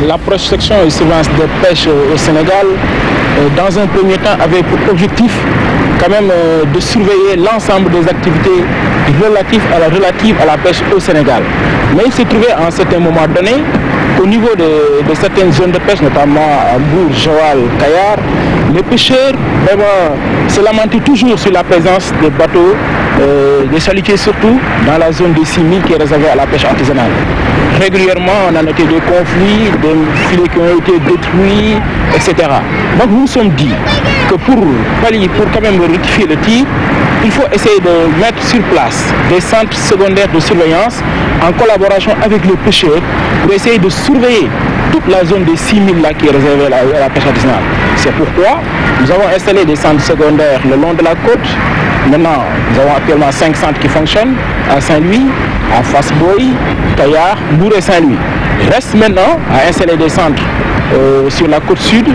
La 0.05 0.19
prospection 0.19 0.75
et 0.85 0.89
surveillance 0.91 1.29
de 1.29 1.47
pêche 1.67 1.87
au 1.87 2.15
Sénégal, 2.15 2.67
euh, 3.39 3.47
dans 3.57 3.79
un 3.79 3.87
premier 3.87 4.17
temps, 4.17 4.37
avait 4.39 4.61
pour 4.61 4.77
objectif 4.91 5.31
quand 5.99 6.11
même 6.11 6.29
euh, 6.31 6.63
de 6.63 6.79
surveiller 6.79 7.37
l'ensemble 7.37 7.89
des 7.89 8.07
activités 8.07 8.63
relatives 9.19 9.63
à 9.75 9.79
la, 9.79 9.87
relatives 9.87 10.35
à 10.39 10.45
la 10.45 10.57
pêche 10.57 10.81
au 10.95 10.99
Sénégal. 10.99 11.41
Mais 11.97 12.03
il 12.05 12.13
s'est 12.13 12.25
trouvé 12.25 12.51
à 12.51 12.67
un 12.67 12.71
certain 12.71 12.99
moment 12.99 13.25
donné 13.35 13.63
qu'au 14.19 14.27
niveau 14.27 14.53
de, 14.55 15.13
certaines 15.13 15.51
zones 15.53 15.71
de 15.71 15.79
pêche, 15.79 16.01
notamment 16.01 16.41
à 16.41 16.77
Bourg, 16.77 17.11
Joal, 17.13 17.59
Kayar, 17.79 18.17
les 18.73 18.83
pêcheurs 18.83 19.31
vraiment 19.65 20.17
se 20.47 20.61
lamentaient 20.61 20.99
toujours 20.99 21.39
sur 21.39 21.51
la 21.51 21.63
présence 21.63 22.11
des 22.21 22.29
bateaux 22.29 22.75
euh, 23.21 23.65
des 23.65 23.79
chalutiers 23.79 24.17
surtout 24.17 24.59
dans 24.85 24.97
la 24.97 25.11
zone 25.11 25.33
de 25.33 25.43
6000 25.43 25.81
qui 25.83 25.93
est 25.93 25.97
réservée 25.97 26.29
à 26.29 26.35
la 26.35 26.45
pêche 26.45 26.65
artisanale. 26.65 27.11
Régulièrement, 27.79 28.49
on 28.51 28.55
a 28.55 28.61
noté 28.61 28.83
des 28.83 28.99
conflits, 28.99 29.71
des 29.81 29.95
filets 30.27 30.49
qui 30.49 30.59
ont 30.59 30.77
été 30.77 30.99
détruits, 30.99 31.77
etc. 32.13 32.49
Donc 32.99 33.09
nous 33.09 33.21
nous 33.21 33.27
sommes 33.27 33.49
dit 33.51 33.73
que 34.29 34.35
pour 34.35 34.55
pour 34.55 35.45
quand 35.53 35.61
même 35.61 35.79
rectifier 35.81 36.27
le 36.27 36.35
tir, 36.37 36.65
il 37.23 37.31
faut 37.31 37.47
essayer 37.53 37.79
de 37.79 38.19
mettre 38.19 38.41
sur 38.43 38.61
place 38.63 39.03
des 39.29 39.39
centres 39.39 39.77
secondaires 39.77 40.27
de 40.33 40.39
surveillance 40.39 41.01
en 41.41 41.51
collaboration 41.53 42.11
avec 42.21 42.45
les 42.45 42.57
pêcheurs 42.57 43.01
pour 43.43 43.53
essayer 43.53 43.77
de 43.77 43.89
surveiller 43.89 44.49
toute 44.91 45.07
la 45.07 45.23
zone 45.23 45.43
des 45.43 45.55
6000 45.55 46.01
là 46.01 46.13
qui 46.13 46.27
est 46.27 46.31
réservée 46.31 46.65
à 46.65 46.69
la, 46.69 46.77
à 46.77 46.99
la 47.01 47.09
pêche 47.09 47.25
artisanale. 47.25 47.63
C'est 47.97 48.11
pourquoi 48.13 48.59
nous 49.01 49.11
avons 49.11 49.27
installé 49.33 49.63
des 49.65 49.75
centres 49.75 50.01
secondaires 50.03 50.59
le 50.69 50.75
long 50.75 50.93
de 50.93 51.03
la 51.03 51.15
côte. 51.15 51.47
Maintenant, 52.09 52.43
nous 52.73 52.79
avons 52.81 52.95
actuellement 52.95 53.31
5 53.31 53.55
centres 53.55 53.79
qui 53.79 53.87
fonctionnent 53.87 54.35
à 54.69 54.81
Saint-Louis, 54.81 55.27
à 55.77 55.83
Fasboy, 55.83 56.49
Taillard, 56.95 57.37
Bourg 57.59 57.73
et 57.77 57.81
Saint-Louis. 57.81 58.17
Il 58.61 58.69
reste 58.69 58.93
maintenant 58.95 59.37
à 59.51 59.67
installer 59.69 59.97
des 59.97 60.09
centres 60.09 60.43
euh, 60.93 61.29
sur 61.29 61.47
la 61.47 61.59
côte 61.59 61.79
sud. 61.79 62.05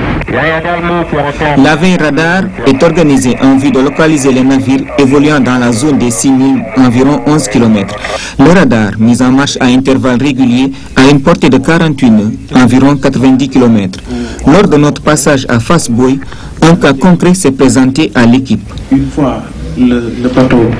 La 1.58 1.76
veille 1.76 1.96
radar 1.96 2.42
est 2.66 2.82
organisée 2.82 3.36
en 3.40 3.56
vue 3.56 3.70
de 3.70 3.80
localiser 3.80 4.32
les 4.32 4.42
navires 4.42 4.84
évoluant 4.98 5.40
dans 5.40 5.58
la 5.58 5.70
zone 5.72 5.98
des 5.98 6.10
6000, 6.10 6.62
environ 6.76 7.20
11 7.26 7.48
km. 7.48 7.94
Le 8.38 8.50
radar, 8.50 8.90
mis 8.98 9.22
en 9.22 9.30
marche 9.30 9.56
à 9.60 9.66
intervalles 9.66 10.20
réguliers, 10.20 10.72
a 10.96 11.08
une 11.10 11.20
portée 11.22 11.48
de 11.48 11.58
48 11.58 12.10
nœuds, 12.10 12.32
environ 12.54 12.96
90 12.96 13.48
km. 13.48 14.00
Lors 14.46 14.68
de 14.68 14.76
notre 14.76 15.02
passage 15.02 15.46
à 15.48 15.60
Fasboy, 15.60 16.18
un 16.62 16.74
cas 16.74 16.92
concret 16.94 17.34
s'est 17.34 17.52
présenté 17.52 18.10
à 18.14 18.26
l'équipe. 18.26 18.60
Une 18.90 19.08
fois 19.08 19.42
le, 19.78 20.28
bateau 20.28 20.70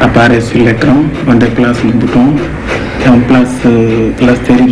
apparaît 0.00 0.40
sur 0.40 0.64
l'écran, 0.64 0.96
on 1.28 1.34
déplace 1.34 1.82
le 1.84 1.92
bouton 1.92 2.34
et 3.04 3.08
on 3.08 3.20
place 3.20 3.60
euh, 3.66 4.10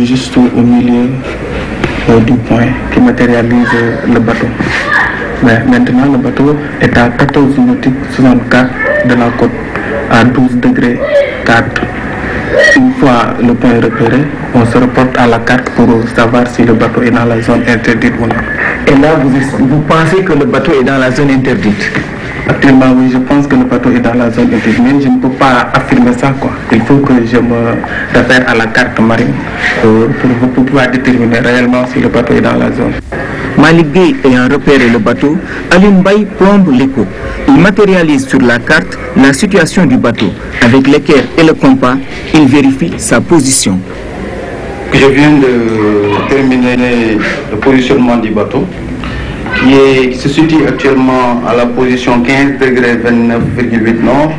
juste 0.05 0.35
au, 0.37 0.61
milieu 0.61 1.09
euh, 2.09 2.19
du 2.21 2.33
point 2.33 2.67
qui 2.93 2.99
matérialise 2.99 3.67
euh, 3.75 4.13
le 4.13 4.19
bateau. 4.19 4.47
Maintenant, 5.43 6.11
le 6.11 6.17
bateau 6.17 6.55
est 6.81 6.97
à 6.97 7.09
14 7.09 7.57
nautiques 7.57 7.93
64 8.15 8.69
de 9.07 9.13
la 9.15 9.29
côte, 9.37 9.49
à 10.11 10.23
12 10.23 10.55
degrés 10.57 10.99
4. 11.45 11.63
Une 12.77 12.91
fois 12.93 13.33
le 13.41 13.53
point 13.53 13.75
repéré, 13.81 14.23
on 14.53 14.65
se 14.65 14.77
reporte 14.77 15.17
à 15.17 15.27
la 15.27 15.39
carte 15.39 15.69
pour 15.71 15.87
savoir 16.15 16.47
si 16.47 16.63
le 16.63 16.73
bateau 16.73 17.01
est 17.01 17.11
dans 17.11 17.25
la 17.25 17.41
zone 17.41 17.63
interdite 17.67 18.13
ou 18.19 18.27
non. 18.27 18.35
Et 18.87 19.01
là, 19.01 19.15
vous, 19.21 19.67
vous 19.67 19.81
pensez 19.81 20.23
que 20.23 20.33
le 20.33 20.45
bateau 20.45 20.73
est 20.79 20.83
dans 20.83 20.97
la 20.97 21.11
zone 21.11 21.31
interdite? 21.31 21.91
Actuellement, 22.47 22.93
oui, 22.97 23.09
je 23.11 23.17
pense 23.19 23.47
que 23.47 23.55
le 23.55 23.63
bateau 23.65 23.91
est 23.91 23.99
dans 23.99 24.13
la 24.13 24.29
zone 24.31 24.49
mais 24.51 25.01
je 25.01 25.07
ne 25.07 25.19
peux 25.19 25.29
pas 25.29 25.69
affirmer 25.73 26.13
ça. 26.13 26.33
Quoi. 26.39 26.51
Il 26.71 26.81
faut 26.81 26.97
que 26.97 27.13
je 27.25 27.37
me 27.37 27.75
réfère 28.13 28.49
à 28.49 28.55
la 28.55 28.65
carte 28.67 28.99
marine 28.99 29.33
pour, 29.81 30.65
pouvoir 30.65 30.89
déterminer 30.89 31.39
réellement 31.39 31.85
si 31.91 31.99
le 31.99 32.09
bateau 32.09 32.33
est 32.33 32.41
dans 32.41 32.55
la 32.55 32.71
zone. 32.71 32.93
Malik 33.57 33.87
ayant 34.25 34.47
repéré 34.51 34.89
le 34.89 34.97
bateau, 34.97 35.37
Aline 35.71 36.01
Bay 36.01 36.25
l'écho. 36.71 37.05
Il 37.47 37.59
matérialise 37.61 38.27
sur 38.27 38.39
la 38.41 38.59
carte 38.59 38.97
la 39.15 39.33
situation 39.33 39.85
du 39.85 39.97
bateau. 39.97 40.27
Avec 40.61 40.87
l'équerre 40.87 41.23
et 41.37 41.43
le 41.43 41.53
compas, 41.53 41.95
il 42.33 42.47
vérifie 42.47 42.93
sa 42.97 43.21
position. 43.21 43.77
Je 44.93 45.05
viens 45.05 45.31
de 45.31 46.27
terminer 46.29 47.17
le 47.51 47.57
positionnement 47.57 48.17
du 48.17 48.31
bateau 48.31 48.65
qui, 49.61 50.15
se 50.17 50.29
situe 50.29 50.67
actuellement 50.67 51.41
à 51.47 51.55
la 51.55 51.65
position 51.65 52.21
15 52.21 52.59
degrés 52.59 52.95
29,8 52.97 54.03
nord 54.03 54.31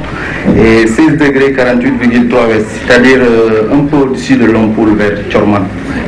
et 0.57 0.87
16 0.87 1.17
degrés 1.19 1.53
48,3 1.53 2.49
ouest, 2.49 2.67
c'est-à-dire 2.87 3.19
euh, 3.21 3.73
un 3.73 3.85
peu 3.85 3.97
au-dessus 3.99 4.37
de 4.37 4.47
l'ampoule 4.47 4.95
vers 4.97 5.29
Chorman. 5.31 5.63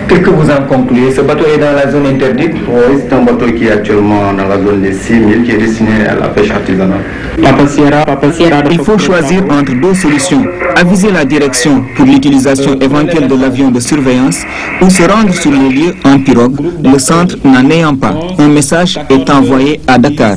Qu'est-ce 0.09 0.21
que 0.21 0.31
vous 0.31 0.51
en 0.51 0.63
concluez? 0.69 1.13
Ce 1.13 1.21
bateau 1.23 1.45
est 1.55 1.59
dans 1.59 1.73
la 1.73 1.91
zone 1.91 2.07
interdite? 2.07 2.53
Oui, 2.69 2.99
c'est 3.01 3.15
un 3.15 3.23
bateau 3.23 3.47
qui 3.47 3.65
est 3.67 3.71
actuellement 3.73 4.33
dans 4.33 4.47
la 4.47 4.57
zone 4.63 4.83
des 4.83 4.93
6000 4.93 5.43
qui 5.45 5.53
est 5.53 5.57
destiné 5.59 6.07
à 6.09 6.15
la 6.15 6.29
pêche 6.29 6.51
artisanale. 6.51 7.01
Papa 7.43 7.67
Sierra, 7.67 8.05
Papa 8.05 8.33
Sierra, 8.33 8.63
Il 8.71 8.81
faut 8.81 8.99
choisir 8.99 9.43
entre 9.51 9.73
deux 9.81 9.95
solutions. 9.95 10.45
Aviser 10.77 11.11
la 11.11 11.25
direction 11.25 11.85
pour 11.97 12.05
l'utilisation 12.05 12.79
éventuelle 12.81 13.29
de 13.29 13.35
l'avion 13.41 13.71
de 13.71 13.81
surveillance 13.81 14.41
ou 14.83 14.91
se 14.91 15.03
rendre 15.05 15.33
sur 15.33 15.53
les 15.53 15.69
lieux 15.71 15.95
en 16.05 16.19
pirogue, 16.19 16.61
le 16.83 16.99
centre 16.99 17.37
n'en 17.45 17.69
ayant 17.71 17.95
pas. 17.97 18.15
Un 18.39 18.49
message 18.49 18.99
est 19.09 19.31
envoyé 19.31 19.81
à 19.87 19.99
Dakar. 19.99 20.37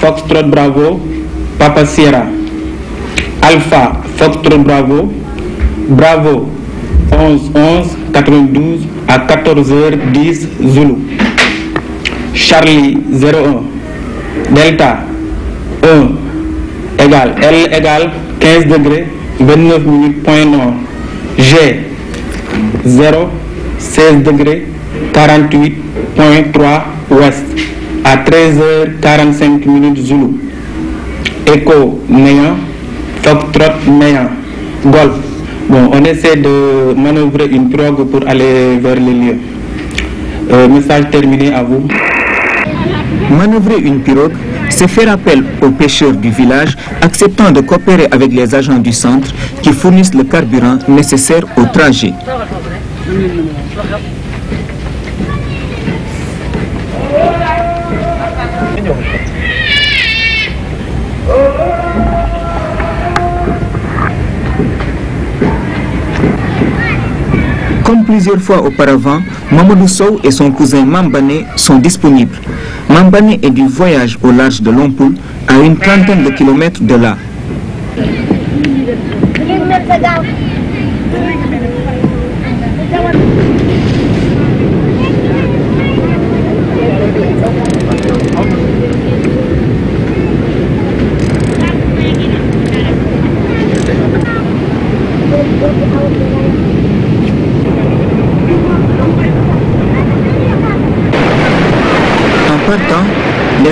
Foxtrot 0.00 0.44
Bravo, 0.48 1.00
Papa 1.64 1.86
Sierra. 1.86 2.26
Alpha, 3.40 4.02
Foxtrot 4.18 4.58
Bravo. 4.58 5.10
Bravo, 5.88 6.50
11 7.10 7.50
11 7.54 7.96
92 8.12 8.80
à 9.08 9.18
14h10 9.20 10.46
Zulu. 10.68 10.96
Charlie 12.34 12.98
01. 13.10 13.62
Delta 14.54 15.04
1 15.82 17.02
égale 17.02 17.34
L 17.40 17.72
égale 17.78 18.10
15 18.40 18.66
degrés 18.66 19.06
29 19.40 19.86
minutes 19.86 20.22
point 20.22 20.44
nord. 20.44 20.74
G 21.38 21.80
0 22.84 23.30
16 23.78 24.22
degrés 24.22 24.66
48.3 25.14 26.82
ouest 27.10 27.44
à 28.04 28.16
13h45 28.18 29.66
minutes 29.66 30.00
Zulu. 30.04 30.44
Echo 31.46 32.00
néant, 32.08 32.56
Foxtrot 33.22 33.90
néant, 33.90 34.28
Golf. 34.84 35.16
Bon, 35.68 35.90
on 35.92 36.04
essaie 36.04 36.36
de 36.36 36.94
manœuvrer 36.94 37.46
une 37.46 37.68
pirogue 37.70 38.06
pour 38.10 38.26
aller 38.28 38.78
vers 38.80 38.96
les 38.96 39.12
lieux. 39.12 39.38
Euh, 40.50 40.68
message 40.68 41.10
terminé 41.10 41.52
à 41.54 41.62
vous. 41.62 41.86
Manœuvrer 43.30 43.78
une 43.80 44.00
pirogue, 44.00 44.34
c'est 44.68 44.88
faire 44.88 45.10
appel 45.12 45.42
aux 45.62 45.70
pêcheurs 45.70 46.12
du 46.12 46.30
village 46.30 46.76
acceptant 47.00 47.50
de 47.50 47.60
coopérer 47.60 48.06
avec 48.10 48.32
les 48.32 48.54
agents 48.54 48.78
du 48.78 48.92
centre 48.92 49.28
qui 49.62 49.72
fournissent 49.72 50.14
le 50.14 50.24
carburant 50.24 50.78
nécessaire 50.88 51.44
au 51.56 51.64
trajet. 51.72 52.12
Plusieurs 68.06 68.40
fois 68.40 68.62
auparavant, 68.62 69.20
Mamadou 69.50 69.88
Sow 69.88 70.20
et 70.22 70.30
son 70.30 70.50
cousin 70.50 70.84
Mambane 70.84 71.44
sont 71.56 71.78
disponibles. 71.78 72.36
Mambane 72.88 73.32
est 73.42 73.50
du 73.50 73.66
voyage 73.66 74.18
au 74.22 74.30
large 74.30 74.60
de 74.60 74.70
Lompoul, 74.70 75.14
à 75.48 75.58
une 75.58 75.76
trentaine 75.76 76.22
de 76.24 76.30
kilomètres 76.30 76.82
de 76.82 76.94
là. 76.94 77.16
En 102.46 102.58
partant, 102.66 103.04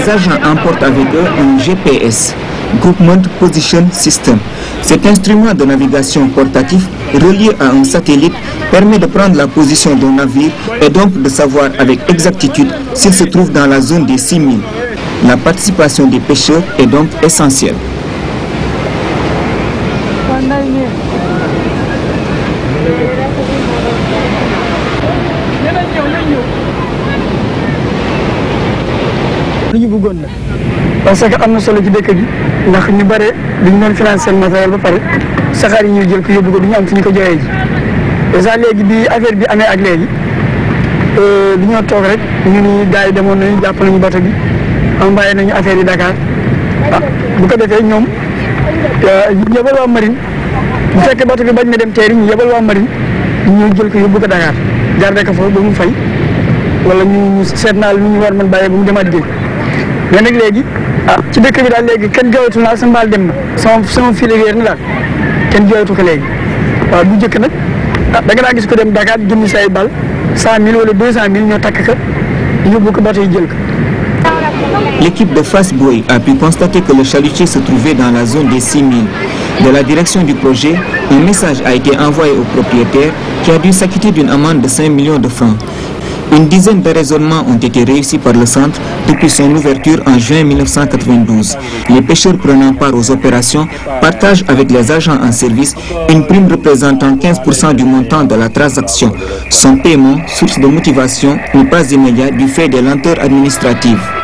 les 0.04 0.10
agents 0.10 0.30
emportent 0.44 0.82
avec 0.82 1.06
eux 1.14 1.24
un 1.40 1.58
GPS, 1.58 2.34
Groupement 2.80 3.20
Position 3.38 3.86
System. 3.92 4.38
Cet 4.80 5.06
instrument 5.06 5.54
de 5.54 5.64
navigation 5.64 6.28
portatif 6.28 6.86
relié 7.14 7.50
à 7.60 7.66
un 7.66 7.84
satellite 7.84 8.32
permet 8.70 8.98
de 8.98 9.06
prendre 9.06 9.36
la 9.36 9.46
position 9.46 9.94
d'un 9.94 10.12
navire 10.12 10.50
et 10.80 10.88
donc 10.88 11.20
de 11.22 11.28
savoir 11.28 11.70
avec 11.78 12.00
exactitude 12.10 12.68
s'il 12.94 13.14
se 13.14 13.24
trouve 13.24 13.52
dans 13.52 13.66
la 13.66 13.80
zone 13.80 14.06
des 14.06 14.18
6000. 14.18 14.58
La 15.26 15.36
participation 15.36 16.06
des 16.08 16.18
pêcheurs 16.20 16.62
est 16.78 16.86
donc 16.86 17.08
essentielle. 17.22 17.76
li 29.71 29.71
ñu 29.82 29.88
bëggoon 29.88 30.18
la. 30.22 30.28
parce 31.04 31.20
que 31.28 31.34
am 31.42 31.52
na 31.52 31.58
solo 31.60 31.82
ci 31.82 31.90
dëkk 31.90 32.14
bi 32.14 32.24
ndax 32.68 32.88
ñu 32.90 33.04
bare 33.04 33.28
dañu 33.64 33.78
doon 33.80 33.94
financé 33.94 34.30
matériel 34.32 34.70
ba 34.70 34.78
pare 34.78 34.98
saxaar 35.52 35.84
yi 35.84 35.90
ñuy 35.90 36.06
jël 36.08 36.22
ko 36.22 36.32
yóbbu 36.32 36.50
ko 36.52 36.58
du 36.60 36.66
am 36.74 36.86
fi 36.86 36.94
ñu 36.94 37.02
ko 37.02 37.10
joxee 37.10 37.38
ji. 37.38 37.46
dèjà 38.32 38.56
léegi 38.56 38.84
bi 38.84 38.94
affaire 39.08 39.34
bi 39.36 39.44
amee 39.48 39.66
ak 39.66 39.80
léegi 39.80 40.06
li 41.60 41.66
ñoo 41.66 41.82
toog 41.82 42.04
rek 42.06 42.20
ñu 42.46 42.60
ni 42.60 42.86
gars 42.90 43.06
yi 43.06 43.12
demoon 43.12 43.36
nañu 43.38 43.60
jàpp 43.62 43.80
nañu 43.82 43.98
bato 43.98 44.18
bi 44.20 44.30
nañu 45.34 45.52
affaire 45.52 45.78
yi 45.78 45.84
Dakar. 45.84 46.14
ah 46.92 47.00
bu 47.40 47.46
ko 47.48 47.56
defee 47.56 47.82
ñoom 47.82 48.04
ñu 49.34 49.54
yebal 49.56 49.74
waa 49.80 49.86
marine 49.86 50.14
bu 50.94 51.00
fekkee 51.00 51.26
bato 51.26 51.42
bi 51.44 51.50
bañ 51.52 51.66
na 51.70 51.76
dem 51.76 51.90
teeri 51.92 52.14
ñu 52.14 52.26
yebal 52.30 52.46
waa 52.52 52.60
marine 52.60 52.86
ñu 53.46 53.66
jël 53.76 53.90
ko 53.90 53.98
yóbbu 53.98 54.20
ko 54.20 54.26
Dakar 54.26 54.54
garde 55.00 55.24
ko 55.26 55.32
foofu 55.32 55.50
ba 55.50 55.60
mu 55.60 55.72
fay 55.74 55.90
wala 56.86 57.04
ñu 57.04 57.42
seet 57.44 57.74
naa 57.76 57.92
ñu 57.94 58.20
war 58.20 58.32
mën 58.32 58.46
bàyyee 58.46 58.68
ba 58.68 58.76
mu 58.76 58.84
demaat 58.84 59.08
L'équipe 75.00 75.32
de 75.32 75.42
Face 75.42 75.72
Boy 75.72 76.04
a 76.08 76.20
pu 76.20 76.34
constater 76.34 76.82
que 76.82 76.92
le 76.92 77.04
chalutier 77.04 77.46
se 77.46 77.58
trouvait 77.58 77.94
dans 77.94 78.10
la 78.10 78.24
zone 78.26 78.48
des 78.48 78.60
6000. 78.60 79.04
De 79.64 79.70
la 79.70 79.82
direction 79.82 80.22
du 80.22 80.34
projet, 80.34 80.74
un 81.10 81.20
message 81.24 81.62
a 81.64 81.74
été 81.74 81.96
envoyé 81.98 82.32
au 82.32 82.42
propriétaire 82.54 83.12
qui 83.44 83.50
a 83.50 83.58
dû 83.58 83.72
s'acquitter 83.72 84.10
d'une 84.10 84.28
amende 84.28 84.60
de 84.60 84.68
5 84.68 84.90
millions 84.90 85.18
de 85.18 85.28
francs. 85.28 85.56
Une 86.34 86.48
dizaine 86.48 86.80
de 86.80 86.90
raisonnements 86.90 87.44
ont 87.46 87.58
été 87.58 87.84
réussis 87.84 88.18
par 88.18 88.32
le 88.32 88.46
centre 88.46 88.80
depuis 89.06 89.28
son 89.28 89.50
ouverture 89.54 90.02
en 90.06 90.18
juin 90.18 90.44
1992. 90.44 91.58
Les 91.90 92.00
pêcheurs 92.00 92.38
prenant 92.38 92.72
part 92.72 92.94
aux 92.94 93.10
opérations 93.10 93.68
partagent 94.00 94.44
avec 94.48 94.70
les 94.70 94.90
agents 94.90 95.20
en 95.22 95.30
service 95.30 95.74
une 96.08 96.26
prime 96.26 96.48
représentant 96.50 97.16
15% 97.16 97.74
du 97.74 97.84
montant 97.84 98.24
de 98.24 98.34
la 98.34 98.48
transaction. 98.48 99.12
Son 99.50 99.76
paiement, 99.76 100.16
source 100.26 100.58
de 100.58 100.66
motivation, 100.66 101.38
n'est 101.54 101.66
pas 101.68 101.90
immédiat 101.92 102.30
du 102.30 102.48
fait 102.48 102.68
des 102.68 102.80
lenteurs 102.80 103.20
administratives. 103.20 104.21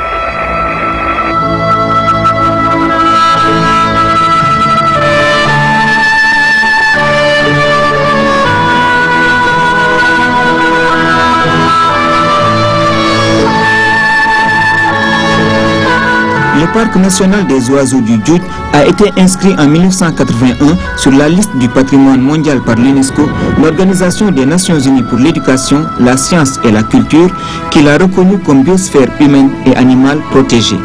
Parc 16.78 16.94
national 16.94 17.44
des 17.48 17.68
oiseaux 17.70 18.00
du 18.00 18.20
Djoudj 18.24 18.40
a 18.72 18.86
été 18.86 19.10
inscrit 19.16 19.52
en 19.58 19.66
1981 19.66 20.76
sur 20.96 21.10
la 21.10 21.28
liste 21.28 21.50
du 21.56 21.68
patrimoine 21.68 22.20
mondial 22.20 22.60
par 22.60 22.76
l'UNESCO, 22.76 23.22
l'Organisation 23.60 24.30
des 24.30 24.46
Nations 24.46 24.78
Unies 24.78 25.02
pour 25.02 25.18
l'éducation, 25.18 25.84
la 25.98 26.16
science 26.16 26.60
et 26.62 26.70
la 26.70 26.84
culture, 26.84 27.30
qui 27.72 27.82
l'a 27.82 27.98
reconnu 27.98 28.38
comme 28.38 28.62
biosphère 28.62 29.08
humaine 29.18 29.50
et 29.66 29.74
animale 29.74 30.20
protégée. 30.30 30.78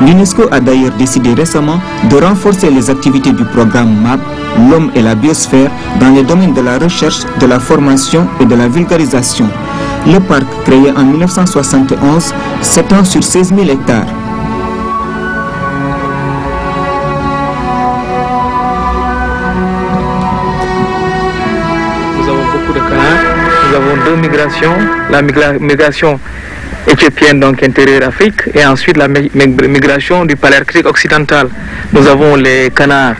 L'UNESCO 0.00 0.44
a 0.52 0.60
d'ailleurs 0.60 0.92
décidé 0.96 1.34
récemment 1.34 1.80
de 2.08 2.16
renforcer 2.24 2.70
les 2.70 2.88
activités 2.88 3.32
du 3.32 3.44
programme 3.46 3.92
MAP, 4.04 4.20
l'homme 4.70 4.92
et 4.94 5.02
la 5.02 5.16
biosphère, 5.16 5.68
dans 5.98 6.10
les 6.10 6.22
domaines 6.22 6.54
de 6.54 6.60
la 6.60 6.78
recherche, 6.78 7.22
de 7.40 7.46
la 7.46 7.58
formation 7.58 8.24
et 8.40 8.44
de 8.44 8.54
la 8.54 8.68
vulgarisation. 8.68 9.48
Le 10.06 10.20
parc, 10.20 10.44
créé 10.64 10.92
en 10.96 11.04
1971, 11.04 12.34
s'étend 12.62 13.02
sur 13.02 13.24
16 13.24 13.48
000 13.48 13.68
hectares. 13.68 14.19
La 25.10 25.22
migra- 25.22 25.58
migration 25.58 26.20
éthiopienne, 26.86 27.40
donc 27.40 27.62
intérieure 27.62 28.06
Afrique, 28.08 28.42
et 28.54 28.64
ensuite 28.66 28.96
la 28.98 29.08
mi- 29.08 29.30
mi- 29.34 29.46
migration 29.68 30.26
du 30.26 30.36
paléarctique 30.36 30.86
occidental. 30.86 31.48
Nous 31.94 32.06
avons 32.06 32.36
les 32.36 32.70
canards, 32.70 33.16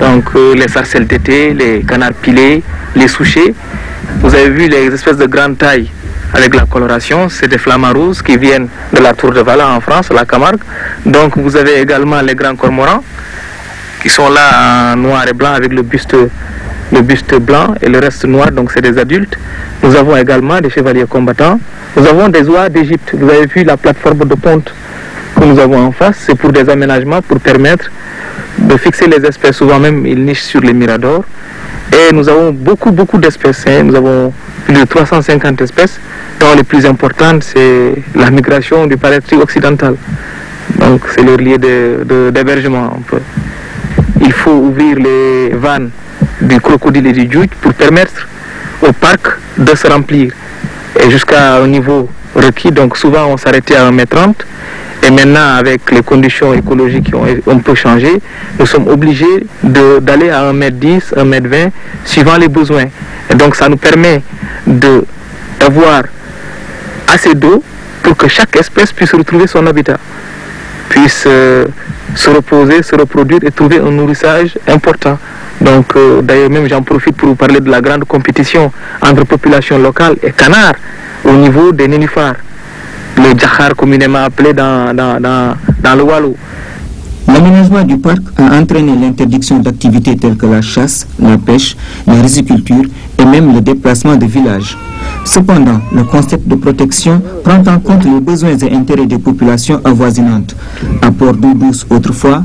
donc 0.00 0.24
euh, 0.36 0.54
les 0.54 0.68
sarcelles 0.68 1.06
d'été, 1.08 1.52
les 1.54 1.82
canards 1.82 2.12
pilés, 2.14 2.62
les 2.94 3.08
souchets. 3.08 3.52
Vous 4.20 4.32
avez 4.32 4.48
vu 4.50 4.68
les 4.68 4.86
espèces 4.94 5.16
de 5.16 5.26
grande 5.26 5.58
taille 5.58 5.90
avec 6.32 6.54
la 6.54 6.66
coloration, 6.66 7.28
c'est 7.28 7.48
des 7.48 7.58
flamants 7.58 7.92
rouges 7.92 8.22
qui 8.22 8.36
viennent 8.36 8.68
de 8.92 9.00
la 9.00 9.12
Tour 9.12 9.32
de 9.32 9.40
Vala 9.40 9.68
en 9.70 9.80
France, 9.80 10.10
la 10.14 10.24
Camargue. 10.24 10.60
Donc 11.04 11.36
vous 11.36 11.56
avez 11.56 11.80
également 11.80 12.20
les 12.20 12.34
grands 12.36 12.54
cormorans 12.54 13.02
qui 14.00 14.08
sont 14.08 14.28
là 14.30 14.92
en 14.92 14.96
noir 14.96 15.26
et 15.28 15.32
blanc 15.32 15.52
avec 15.54 15.72
le 15.72 15.82
buste, 15.82 16.14
le 16.92 17.00
buste 17.02 17.34
blanc 17.40 17.74
et 17.82 17.88
le 17.88 17.98
reste 17.98 18.24
noir, 18.24 18.50
donc 18.52 18.70
c'est 18.72 18.80
des 18.82 18.96
adultes. 18.98 19.36
Nous 19.82 19.94
avons 19.96 20.16
également 20.16 20.60
des 20.60 20.70
chevaliers 20.70 21.04
combattants. 21.08 21.58
Nous 21.96 22.06
avons 22.06 22.28
des 22.28 22.48
oies 22.48 22.68
d'Égypte. 22.68 23.10
Vous 23.14 23.28
avez 23.28 23.46
vu 23.46 23.64
la 23.64 23.76
plateforme 23.76 24.18
de 24.24 24.34
ponte 24.34 24.72
que 25.38 25.44
nous 25.44 25.58
avons 25.58 25.78
en 25.86 25.92
face, 25.92 26.16
c'est 26.26 26.34
pour 26.34 26.50
des 26.50 26.68
aménagements 26.70 27.20
pour 27.22 27.38
permettre 27.40 27.90
de 28.58 28.76
fixer 28.76 29.06
les 29.06 29.24
espèces. 29.26 29.56
Souvent 29.56 29.78
même, 29.78 30.06
ils 30.06 30.24
nichent 30.24 30.44
sur 30.44 30.60
les 30.60 30.72
miradors. 30.72 31.24
Et 31.92 32.12
nous 32.12 32.28
avons 32.28 32.52
beaucoup, 32.52 32.90
beaucoup 32.90 33.18
d'espèces. 33.18 33.64
hein. 33.66 33.82
Nous 33.84 33.94
avons 33.94 34.32
plus 34.64 34.74
de 34.74 34.84
350 34.84 35.60
espèces, 35.62 36.00
dont 36.40 36.54
les 36.56 36.64
plus 36.64 36.84
importantes, 36.86 37.44
c'est 37.44 37.94
la 38.14 38.30
migration 38.30 38.86
du 38.86 38.96
paléarctique 38.96 39.40
occidental. 39.40 39.94
Donc, 40.80 41.02
c'est 41.14 41.22
leur 41.22 41.36
lieu 41.36 41.58
d'hébergement. 42.32 42.98
Il 44.20 44.32
faut 44.32 44.50
ouvrir 44.52 44.96
les 44.98 45.50
vannes 45.54 45.90
du 46.40 46.60
crocodile 46.60 47.06
et 47.06 47.12
du 47.12 47.30
djoudj 47.30 47.50
pour 47.60 47.72
permettre 47.74 48.26
au 48.82 48.92
parc 48.92 49.38
de 49.58 49.74
se 49.74 49.86
remplir. 49.86 50.32
Et 51.02 51.10
jusqu'à 51.10 51.56
un 51.56 51.66
niveau 51.66 52.08
requis, 52.34 52.70
donc 52.70 52.96
souvent 52.96 53.26
on 53.26 53.36
s'arrêtait 53.36 53.76
à 53.76 53.90
1m30. 53.90 54.34
Et 55.06 55.10
maintenant, 55.10 55.54
avec 55.56 55.90
les 55.92 56.02
conditions 56.02 56.52
écologiques 56.52 57.04
qui 57.04 57.14
ont 57.14 57.24
un 57.24 57.58
peu 57.58 57.74
changé, 57.74 58.20
nous 58.58 58.66
sommes 58.66 58.88
obligés 58.88 59.46
d'aller 59.62 60.30
à 60.30 60.52
1m10, 60.52 61.14
1m20, 61.14 61.70
suivant 62.04 62.36
les 62.36 62.48
besoins. 62.48 62.86
Et 63.30 63.34
donc 63.34 63.54
ça 63.54 63.68
nous 63.68 63.76
permet 63.76 64.22
d'avoir 64.66 66.02
assez 67.06 67.34
d'eau 67.34 67.62
pour 68.02 68.16
que 68.16 68.28
chaque 68.28 68.56
espèce 68.56 68.92
puisse 68.92 69.14
retrouver 69.14 69.46
son 69.46 69.66
habitat, 69.66 69.98
puisse 70.88 71.24
euh, 71.26 71.66
se 72.14 72.30
reposer, 72.30 72.82
se 72.82 72.96
reproduire 72.96 73.40
et 73.44 73.50
trouver 73.50 73.78
un 73.78 73.90
nourrissage 73.90 74.58
important. 74.66 75.18
Donc 75.60 75.86
euh, 75.96 76.22
d'ailleurs 76.22 76.50
même 76.50 76.68
j'en 76.68 76.82
profite 76.82 77.16
pour 77.16 77.30
vous 77.30 77.34
parler 77.34 77.60
de 77.60 77.70
la 77.70 77.80
grande 77.80 78.04
compétition 78.04 78.70
entre 79.02 79.24
population 79.24 79.78
locale 79.78 80.16
et 80.22 80.30
canards 80.32 80.74
au 81.24 81.32
niveau 81.32 81.72
des 81.72 81.88
nénuphars, 81.88 82.34
le 83.16 83.36
djahar 83.38 83.74
communément 83.74 84.18
appelé 84.24 84.52
dans, 84.52 84.94
dans, 84.94 85.20
dans, 85.20 85.54
dans 85.82 85.94
le 85.96 86.02
Wallo. 86.02 86.36
L'aménagement 87.26 87.82
du 87.82 87.98
parc 87.98 88.20
a 88.38 88.56
entraîné 88.56 88.94
l'interdiction 88.94 89.58
d'activités 89.58 90.16
telles 90.16 90.36
que 90.36 90.46
la 90.46 90.62
chasse, 90.62 91.06
la 91.18 91.36
pêche, 91.36 91.76
la 92.06 92.14
riziculture 92.22 92.84
et 93.18 93.24
même 93.24 93.52
le 93.52 93.60
déplacement 93.60 94.14
de 94.14 94.26
villages. 94.26 94.78
Cependant, 95.24 95.80
le 95.92 96.04
concept 96.04 96.46
de 96.46 96.54
protection 96.54 97.20
prend 97.42 97.58
en 97.66 97.80
compte 97.80 98.04
les 98.04 98.20
besoins 98.20 98.56
et 98.56 98.72
intérêts 98.72 99.06
des 99.06 99.18
populations 99.18 99.80
avoisinantes. 99.84 100.54
Apport 101.02 101.34
d'eau 101.34 101.52
douce 101.54 101.84
autrefois, 101.90 102.44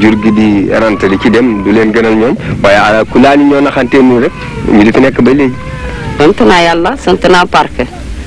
jur 0.00 0.14
gi 0.22 0.30
di 0.32 0.68
rente 0.70 1.08
di 1.08 1.18
ci 1.18 1.30
dem 1.30 1.62
du 1.62 1.70
leen 1.72 1.90
gënal 1.92 2.14
ñoom 2.16 2.34
waaye 2.62 2.76
ala 2.76 3.04
ku 3.04 3.18
laa 3.18 3.34
ni 3.36 3.44
ñoo 3.44 3.60
naxantee 3.60 4.02
nii 4.02 4.18
rek 4.20 4.32
ñu 4.68 4.82
di 4.84 4.92
fi 4.92 5.00
nekk 5.00 5.20
ba 5.22 5.32
léegi. 5.32 5.54
sant 6.18 6.40
naa 6.46 6.60
yàlla 6.62 6.96
sant 6.96 7.22
naa 7.28 7.46
parc 7.46 7.72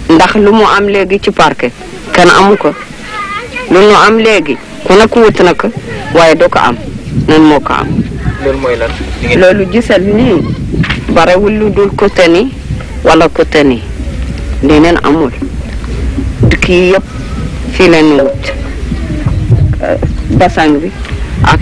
ndax 0.09 0.35
lu 0.35 0.51
mu 0.51 0.63
am 0.65 0.87
léegi 0.87 1.19
ci 1.21 1.31
parc 1.31 1.69
kenn 2.11 2.29
amu 2.29 2.57
ko. 2.57 2.73
lu 3.71 3.79
mu 3.79 3.95
am 4.07 4.17
léegi 4.17 4.57
ku 4.83 4.93
nekk 4.93 5.15
wut 5.15 5.39
na 5.43 5.53
ko 5.53 5.67
waaye 6.13 6.35
doo 6.35 6.49
ko 6.49 6.59
am. 6.59 6.75
Nan 7.27 7.41
moo 7.41 7.59
ko 7.59 7.73
am. 7.73 7.87
Loolu 8.43 8.57
mooy 8.59 8.75
lan? 8.77 8.91
Loolu 9.37 9.65
gisal 9.71 10.01
nii 10.01 10.41
barewul 11.13 11.53
lu 11.59 11.69
dul 11.69 11.91
côté 11.95 12.27
ni 12.27 12.51
wala 13.03 13.27
côté 13.29 13.63
ni. 13.63 13.81
leneen 14.63 14.97
amul. 15.03 15.31
dëkk 16.49 16.69
yi 16.69 16.91
yëpp 16.91 17.03
fii 17.73 17.89
leen 17.89 18.11
wut. 18.21 18.43
Euh, 19.83 19.97
basang 20.37 20.79
bi. 20.79 20.91
Ak 21.43 21.61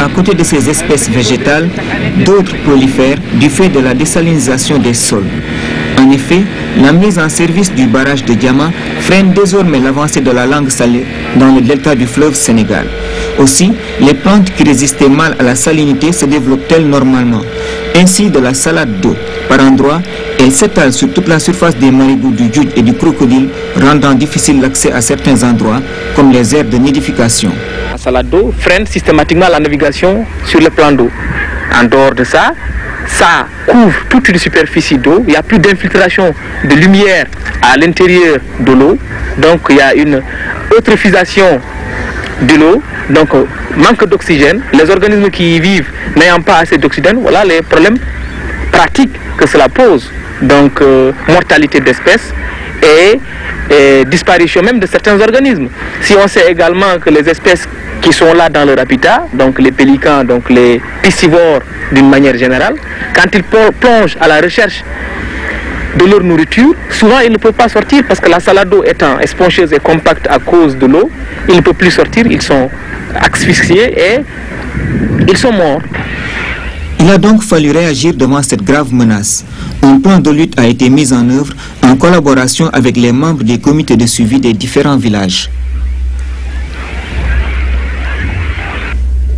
À 0.00 0.08
côté 0.08 0.34
de 0.34 0.42
ces 0.42 0.68
espèces 0.68 1.08
végétales, 1.08 1.68
d'autres 2.24 2.56
prolifèrent 2.64 3.18
du 3.34 3.48
fait 3.48 3.68
de 3.68 3.78
la 3.80 3.94
désalinisation 3.94 4.78
des 4.78 4.94
sols. 4.94 5.26
En 6.00 6.10
effet, 6.10 6.42
la 6.82 6.92
mise 6.92 7.18
en 7.18 7.28
service 7.28 7.72
du 7.72 7.86
barrage 7.86 8.24
de 8.24 8.34
Diama 8.34 8.70
freine 9.00 9.32
désormais 9.32 9.78
l'avancée 9.78 10.20
de 10.20 10.30
la 10.30 10.46
langue 10.46 10.70
salée 10.70 11.04
dans 11.36 11.54
le 11.54 11.60
delta 11.60 11.94
du 11.94 12.06
fleuve 12.06 12.34
Sénégal. 12.34 12.86
Aussi, 13.38 13.72
les 14.00 14.14
plantes 14.14 14.52
qui 14.54 14.62
résistaient 14.62 15.08
mal 15.08 15.34
à 15.38 15.42
la 15.42 15.54
salinité 15.54 16.12
se 16.12 16.26
développent-elles 16.26 16.86
normalement? 16.86 17.40
Ainsi, 17.96 18.30
de 18.30 18.38
la 18.38 18.54
salade 18.54 19.00
d'eau, 19.00 19.16
par 19.48 19.60
endroits, 19.60 20.00
elle 20.38 20.52
s'étale 20.52 20.92
sur 20.92 21.12
toute 21.12 21.28
la 21.28 21.38
surface 21.38 21.76
des 21.76 21.90
marigouts 21.90 22.30
du 22.30 22.52
Djoud 22.52 22.70
et 22.76 22.82
du 22.82 22.94
crocodile, 22.94 23.48
rendant 23.80 24.12
difficile 24.14 24.60
l'accès 24.60 24.92
à 24.92 25.00
certains 25.00 25.42
endroits, 25.42 25.80
comme 26.16 26.32
les 26.32 26.54
aires 26.54 26.64
de 26.64 26.76
nidification. 26.76 27.52
La 27.90 27.98
salade 27.98 28.28
d'eau 28.28 28.52
freine 28.58 28.86
systématiquement 28.86 29.48
la 29.50 29.60
navigation 29.60 30.24
sur 30.44 30.60
le 30.60 30.70
plan 30.70 30.92
d'eau. 30.92 31.10
En 31.78 31.84
dehors 31.84 32.14
de 32.14 32.24
ça, 32.24 32.52
ça 33.06 33.46
couvre 33.66 33.94
toute 34.08 34.28
une 34.28 34.38
superficie 34.38 34.98
d'eau. 34.98 35.22
Il 35.26 35.30
n'y 35.30 35.36
a 35.36 35.42
plus 35.42 35.58
d'infiltration 35.58 36.34
de 36.64 36.74
lumière 36.74 37.26
à 37.60 37.76
l'intérieur 37.76 38.38
de 38.60 38.72
l'eau. 38.72 38.98
Donc 39.38 39.60
il 39.70 39.76
y 39.76 39.80
a 39.80 39.94
une 39.94 40.22
eutrophisation 40.76 41.60
de 42.42 42.54
l'eau. 42.56 42.82
Donc 43.10 43.30
manque 43.76 44.04
d'oxygène. 44.06 44.62
Les 44.72 44.90
organismes 44.90 45.30
qui 45.30 45.56
y 45.56 45.60
vivent 45.60 45.90
n'ayant 46.16 46.40
pas 46.40 46.58
assez 46.58 46.78
d'oxygène, 46.78 47.18
voilà 47.20 47.44
les 47.44 47.62
problèmes 47.62 47.98
pratiques 48.70 49.16
que 49.36 49.46
cela 49.48 49.68
pose. 49.68 50.10
Donc 50.40 50.80
euh, 50.80 51.12
mortalité 51.28 51.80
d'espèces 51.80 52.32
et, 52.82 53.20
et 53.72 54.04
disparition 54.04 54.62
même 54.62 54.80
de 54.80 54.86
certains 54.86 55.18
organismes. 55.20 55.68
Si 56.00 56.14
on 56.14 56.26
sait 56.26 56.50
également 56.50 56.98
que 57.00 57.10
les 57.10 57.28
espèces 57.28 57.68
qui 58.00 58.12
sont 58.12 58.32
là 58.34 58.48
dans 58.48 58.64
leur 58.64 58.78
habitat, 58.80 59.26
donc 59.32 59.60
les 59.60 59.70
pélicans, 59.70 60.24
donc 60.24 60.50
les 60.50 60.80
piscivores 61.02 61.60
d'une 61.92 62.10
manière 62.10 62.36
générale, 62.36 62.74
quand 63.14 63.28
ils 63.32 63.44
plongent 63.44 64.16
à 64.20 64.26
la 64.26 64.40
recherche 64.40 64.82
de 65.96 66.04
leur 66.06 66.22
nourriture, 66.22 66.74
souvent 66.90 67.20
ils 67.20 67.30
ne 67.30 67.36
peuvent 67.38 67.52
pas 67.52 67.68
sortir 67.68 68.02
parce 68.08 68.18
que 68.18 68.28
la 68.28 68.40
salade 68.40 68.68
d'eau 68.70 68.82
étant 68.82 69.18
espongeuse 69.20 69.72
et 69.72 69.78
compacte 69.78 70.26
à 70.28 70.38
cause 70.38 70.76
de 70.76 70.86
l'eau, 70.86 71.10
ils 71.48 71.56
ne 71.56 71.60
peuvent 71.60 71.74
plus 71.74 71.90
sortir, 71.90 72.26
ils 72.26 72.42
sont 72.42 72.68
asphyxiés 73.14 73.94
et 73.98 74.20
ils 75.28 75.36
sont 75.36 75.52
morts. 75.52 75.82
Il 77.00 77.10
a 77.10 77.18
donc 77.18 77.42
fallu 77.42 77.70
réagir 77.72 78.14
devant 78.14 78.42
cette 78.42 78.62
grave 78.62 78.92
menace. 78.94 79.44
Un 79.82 79.98
plan 79.98 80.18
de 80.20 80.30
lutte 80.30 80.58
a 80.58 80.66
été 80.66 80.88
mis 80.88 81.12
en 81.12 81.28
œuvre 81.30 81.52
en 81.82 81.96
collaboration 81.96 82.68
avec 82.72 82.96
les 82.96 83.12
membres 83.12 83.42
des 83.42 83.58
comités 83.58 83.96
de 83.96 84.06
suivi 84.06 84.38
des 84.38 84.52
différents 84.52 84.96
villages. 84.96 85.50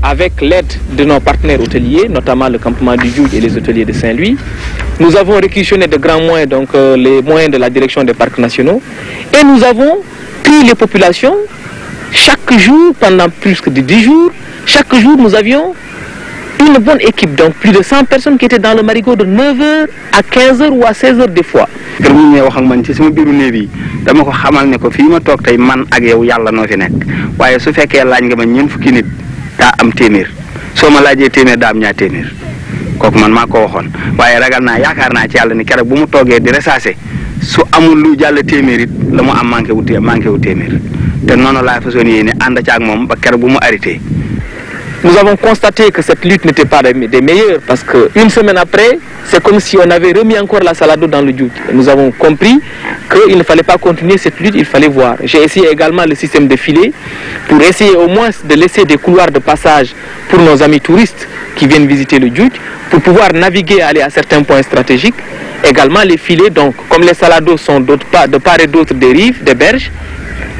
avec 0.04 0.42
l'aide 0.42 0.70
de 0.92 1.02
nos 1.04 1.18
partenaires 1.18 1.60
hôteliers, 1.62 2.08
notamment 2.10 2.48
le 2.50 2.58
campement 2.58 2.94
du 2.94 3.08
Djoud 3.10 3.32
et 3.32 3.40
les 3.40 3.56
hôteliers 3.56 3.86
de 3.86 3.92
Saint-Louis. 3.94 4.36
Nous 5.00 5.16
avons 5.16 5.36
réquisitionné 5.40 5.86
de 5.86 5.96
grands 5.96 6.20
moyens, 6.20 6.50
donc 6.50 6.68
euh, 6.74 6.94
les 6.94 7.22
moyens 7.22 7.50
de 7.50 7.56
la 7.56 7.70
direction 7.70 8.04
des 8.04 8.12
parcs 8.12 8.36
nationaux, 8.36 8.82
et 9.32 9.42
nous 9.42 9.64
avons 9.64 10.02
pris 10.42 10.62
les 10.68 10.74
populations 10.74 11.34
chaque 12.14 12.58
jour 12.58 12.94
pendant 12.98 13.28
plus 13.28 13.60
que 13.60 13.70
10 13.70 14.02
jours. 14.02 14.30
Chaque 14.66 14.94
jour, 14.94 15.16
nous 15.18 15.34
avions 15.34 15.74
une 16.60 16.78
bonne 16.78 17.00
équipe, 17.00 17.34
donc 17.34 17.54
plus 17.54 17.72
de 17.72 17.82
100 17.82 18.04
personnes 18.04 18.38
qui 18.38 18.46
étaient 18.46 18.58
dans 18.58 18.74
le 18.74 18.82
marigot 18.82 19.16
de 19.16 19.24
9h 19.24 19.86
à 20.12 20.20
15h 20.22 20.70
ou 20.70 20.84
à 20.86 20.92
16h 20.92 21.32
des 21.34 21.42
fois. 21.42 21.68
Nous 45.04 45.16
avons 45.18 45.36
constaté 45.36 45.90
que 45.90 46.00
cette 46.00 46.24
lutte 46.24 46.46
n'était 46.46 46.64
pas 46.64 46.80
des 46.82 47.20
meilleures 47.20 47.60
parce 47.66 47.82
qu'une 47.84 48.30
semaine 48.30 48.56
après, 48.56 48.98
c'est 49.26 49.42
comme 49.42 49.60
si 49.60 49.76
on 49.76 49.90
avait 49.90 50.12
remis 50.12 50.38
encore 50.38 50.60
la 50.60 50.72
salade 50.72 51.04
dans 51.04 51.20
le 51.20 51.30
djout. 51.36 51.50
Nous 51.74 51.88
avons 51.90 52.10
compris 52.10 52.58
qu'il 53.12 53.36
ne 53.36 53.42
fallait 53.42 53.62
pas 53.62 53.76
continuer 53.76 54.16
cette 54.16 54.40
lutte, 54.40 54.54
il 54.56 54.64
fallait 54.64 54.88
voir. 54.88 55.16
J'ai 55.22 55.42
essayé 55.42 55.68
également 55.70 56.04
le 56.08 56.14
système 56.14 56.48
de 56.48 56.56
filet 56.56 56.92
pour 57.48 57.60
essayer 57.60 57.94
au 57.94 58.08
moins 58.08 58.30
de 58.44 58.54
laisser 58.54 58.84
des 58.86 58.96
couloirs 58.96 59.30
de 59.30 59.40
passage 59.40 59.94
pour 60.30 60.40
nos 60.40 60.62
amis 60.62 60.80
touristes 60.80 61.28
qui 61.56 61.66
viennent 61.66 61.86
visiter 61.86 62.18
le 62.18 62.34
djout, 62.34 62.50
pour 62.90 63.00
pouvoir 63.02 63.32
naviguer, 63.34 63.82
aller 63.82 64.00
à 64.00 64.08
certains 64.08 64.42
points 64.42 64.62
stratégiques. 64.62 65.14
Également 65.68 66.02
les 66.02 66.16
filets, 66.16 66.50
donc 66.50 66.74
comme 66.88 67.02
les 67.02 67.14
salados 67.14 67.58
sont 67.58 67.80
de 67.80 67.96
part 68.38 68.60
et 68.60 68.66
d'autre 68.66 68.94
des 68.94 69.12
rives, 69.12 69.44
des 69.44 69.54
berges, 69.54 69.90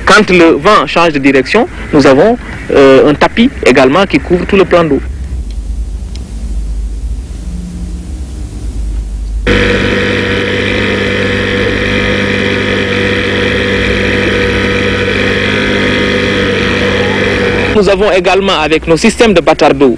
quand 0.07 0.31
le 0.31 0.53
vent 0.53 0.87
change 0.87 1.13
de 1.13 1.19
direction, 1.19 1.69
nous 1.93 2.07
avons 2.07 2.37
euh, 2.71 3.09
un 3.11 3.15
tapis 3.15 3.51
également 3.67 4.05
qui 4.07 4.19
couvre 4.19 4.45
tout 4.47 4.57
le 4.57 4.65
plan 4.65 4.85
d'eau. 4.85 5.01
Nous 17.77 17.89
avons 17.89 18.13
également, 18.13 18.61
avec 18.61 18.87
nos 18.87 18.97
systèmes 18.97 19.35
de 19.35 19.41
bâtard 19.41 19.75
d'eau, 19.75 19.97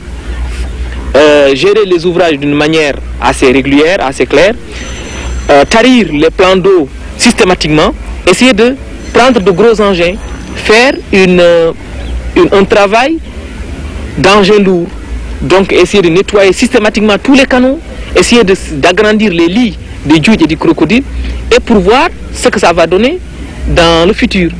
euh, 1.14 1.55
géré 1.55 1.85
les 1.85 2.07
ouvrages 2.07 2.38
d'une 2.38 2.55
manière 2.55 2.95
assez 3.21 3.51
régulière, 3.53 3.99
assez 4.01 4.25
claire, 4.25 4.55
euh, 5.51 5.62
tarir 5.69 6.09
les 6.11 6.31
plans 6.31 6.57
d'eau 6.57 6.88
systématiquement, 7.19 7.92
essayer 8.27 8.55
de 8.55 8.75
prendre 9.16 9.40
de 9.40 9.50
gros 9.50 9.81
engins, 9.81 10.16
faire 10.68 10.94
une, 11.12 11.42
une- 12.37 12.52
un 12.61 12.64
travail 12.64 13.18
d'engins 14.18 14.62
lourds, 14.68 14.88
donc 15.40 15.72
essayer 15.72 16.02
de 16.02 16.09
nettoyer 16.09 16.52
systématiquement 16.52 17.16
tous 17.22 17.35
les 17.35 17.46
canaux, 17.46 17.79
essayer 18.20 18.42
d'agrandir 18.85 19.31
les 19.33 19.48
lits 19.48 19.79
des 20.05 20.18
djouds 20.22 20.42
et 20.44 20.46
des 20.46 20.57
crocodiles, 20.57 21.02
et 21.55 21.61
pour 21.61 21.79
voir 21.81 22.09
ce 22.33 22.48
que 22.48 22.61
ça 22.61 22.72
va 22.72 22.87
donner 22.87 23.18
dans 23.74 24.07
le 24.07 24.12
futur. 24.12 24.50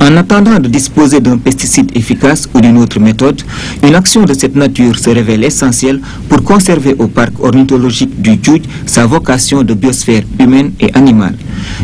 En 0.00 0.16
attendant 0.16 0.58
de 0.58 0.68
disposer 0.68 1.20
d'un 1.20 1.38
pesticide 1.38 1.96
efficace 1.96 2.48
ou 2.52 2.60
d'une 2.60 2.76
autre 2.78 2.98
méthode, 2.98 3.40
une 3.84 3.94
action 3.94 4.22
de 4.24 4.34
cette 4.34 4.56
nature 4.56 4.98
se 4.98 5.10
révèle 5.10 5.44
essentielle 5.44 6.00
pour 6.28 6.42
conserver 6.42 6.96
au 6.98 7.06
parc 7.06 7.32
ornithologique 7.40 8.20
du 8.20 8.32
Djoudj 8.42 8.64
sa 8.84 9.06
vocation 9.06 9.62
de 9.62 9.74
biosphère 9.74 10.22
humaine 10.40 10.72
et 10.80 10.90
animale. 10.94 11.36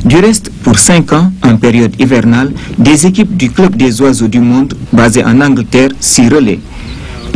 Du 0.05 0.17
reste, 0.17 0.51
pour 0.63 0.79
cinq 0.79 1.13
ans, 1.13 1.33
en 1.43 1.57
période 1.57 1.95
hivernale, 1.99 2.53
des 2.79 3.07
équipes 3.07 3.37
du 3.37 3.51
Club 3.51 3.77
des 3.77 4.01
oiseaux 4.01 4.29
du 4.29 4.41
monde, 4.41 4.75
basées 4.93 5.25
en 5.25 5.41
Angleterre, 5.41 5.91
s'y 6.01 6.29
relaient. 6.29 6.61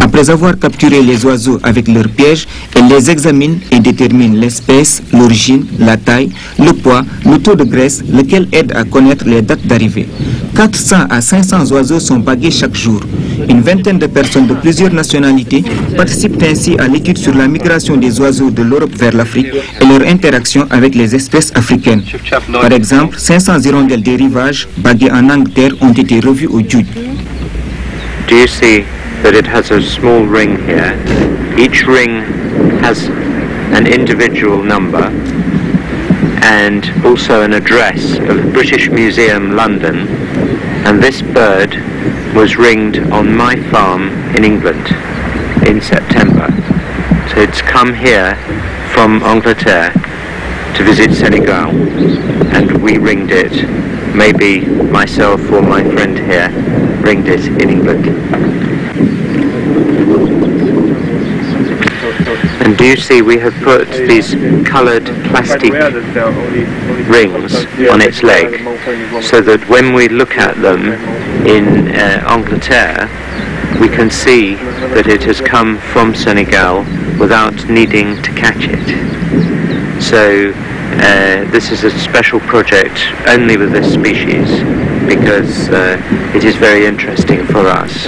Après 0.00 0.31
avoir 0.31 0.59
capturé 0.59 1.02
les 1.02 1.24
oiseaux 1.24 1.59
avec 1.62 1.88
leurs 1.88 2.09
pièges, 2.09 2.46
elles 2.74 2.88
les 2.88 3.11
examinent 3.11 3.59
et 3.70 3.78
déterminent 3.78 4.37
l'espèce, 4.38 5.02
l'origine, 5.12 5.64
la 5.78 5.96
taille, 5.96 6.31
le 6.59 6.72
poids, 6.72 7.02
le 7.24 7.38
taux 7.38 7.55
de 7.55 7.64
graisse, 7.64 8.02
lequel 8.12 8.48
aide 8.52 8.72
à 8.74 8.85
connaître 8.85 9.24
les 9.26 9.42
dates 9.42 9.66
d'arrivée. 9.66 10.09
400 10.55 10.96
à 11.09 11.20
500 11.20 11.70
oiseaux 11.72 12.00
sont 12.00 12.18
bagués 12.18 12.50
chaque 12.50 12.74
jour. 12.74 13.00
Une 13.48 13.62
vingtaine 13.62 13.98
de 13.98 14.07
personnes 14.07 14.46
de 14.46 14.55
plusieurs 14.55 14.92
nationalités 14.92 15.64
participent 15.96 16.42
ainsi 16.42 16.76
à 16.78 16.88
l'étude 16.88 17.18
sur 17.18 17.35
la 17.35 17.48
migration 17.48 17.96
des 17.96 18.20
oiseaux 18.20 18.50
de 18.50 18.62
l'Europe 18.62 18.94
vers 18.96 19.14
l'Afrique 19.14 19.48
et 19.81 19.85
leur 19.87 20.07
interaction 20.07 20.66
avec 20.70 20.94
les 20.94 21.14
espèces 21.14 21.52
africaines. 21.55 22.02
Par 22.52 22.72
exemple, 22.72 23.18
500 23.18 23.61
hirondelles 23.61 24.02
des 24.02 24.16
rivages 24.16 24.68
baguées 24.78 25.11
en 25.11 25.28
Angleterre 25.31 25.72
ont 25.81 25.92
été 25.92 26.20
revues 26.20 26.46
au 26.48 26.61
Djoudj. 26.61 26.87
That 29.22 29.35
it 29.35 29.46
has 29.46 29.70
a 29.70 29.80
small 29.80 30.26
ring 30.26 30.58
here? 30.66 30.98
Each 31.56 31.87
ring 31.87 32.22
has 32.82 33.08
an 33.72 33.87
individual 33.87 34.62
number 34.62 35.11
and 36.42 36.85
also 37.06 37.42
an 37.42 37.52
address 37.52 38.18
of 38.18 38.52
British 38.52 38.90
Museum 38.90 39.54
London. 39.54 40.08
And 40.85 41.00
this 41.00 41.22
bird 41.22 41.76
was 42.35 42.56
ringed 42.56 42.98
on 43.12 43.37
my 43.37 43.54
farm 43.70 44.08
in 44.35 44.44
England 44.44 44.88
in 45.68 45.80
September. 45.80 46.48
So 47.30 47.40
it's 47.40 47.62
come 47.62 47.94
here 47.94 48.35
from 48.92 49.22
Angleterre 49.22 49.92
to 50.74 50.85
visit 50.85 51.14
Senegal 51.14 51.70
and 52.56 52.82
we 52.82 52.98
ringed 52.98 53.30
it. 53.30 53.52
Maybe 54.16 54.66
myself 54.66 55.40
or 55.52 55.62
my 55.62 55.85
friend 55.92 56.18
here 56.18 56.48
ringed 57.02 57.28
it 57.28 57.46
in 57.62 57.70
England. 57.70 58.41
And 62.72 62.78
do 62.78 62.87
you 62.87 62.96
see 62.96 63.20
we 63.20 63.37
have 63.37 63.52
put 63.62 63.87
these 63.90 64.32
coloured 64.66 65.04
plastic 65.28 65.74
rings 67.06 67.66
on 67.90 68.00
its 68.00 68.22
leg 68.22 68.64
so 69.22 69.42
that 69.42 69.62
when 69.68 69.92
we 69.92 70.08
look 70.08 70.38
at 70.38 70.56
them 70.62 70.80
in 71.46 71.88
uh, 71.88 72.24
Angleterre 72.26 73.11
we 73.78 73.94
can 73.94 74.08
see 74.08 74.54
that 74.94 75.06
it 75.06 75.22
has 75.24 75.42
come 75.42 75.76
from 75.92 76.14
Senegal 76.14 76.78
without 77.20 77.68
needing 77.68 78.16
to 78.22 78.32
catch 78.32 78.64
it. 78.64 80.00
So 80.02 80.52
uh, 80.52 81.50
this 81.50 81.70
is 81.70 81.85
a 81.85 81.90
special 81.90 82.40
project 82.40 82.98
only 83.28 83.58
with 83.58 83.72
this 83.72 83.92
species 83.92 84.48
because 85.06 85.68
uh, 85.68 86.00
it 86.35 86.42
is 86.42 86.56
very 86.56 86.87
interesting 86.87 87.44
for 87.48 87.66
us. 87.68 88.06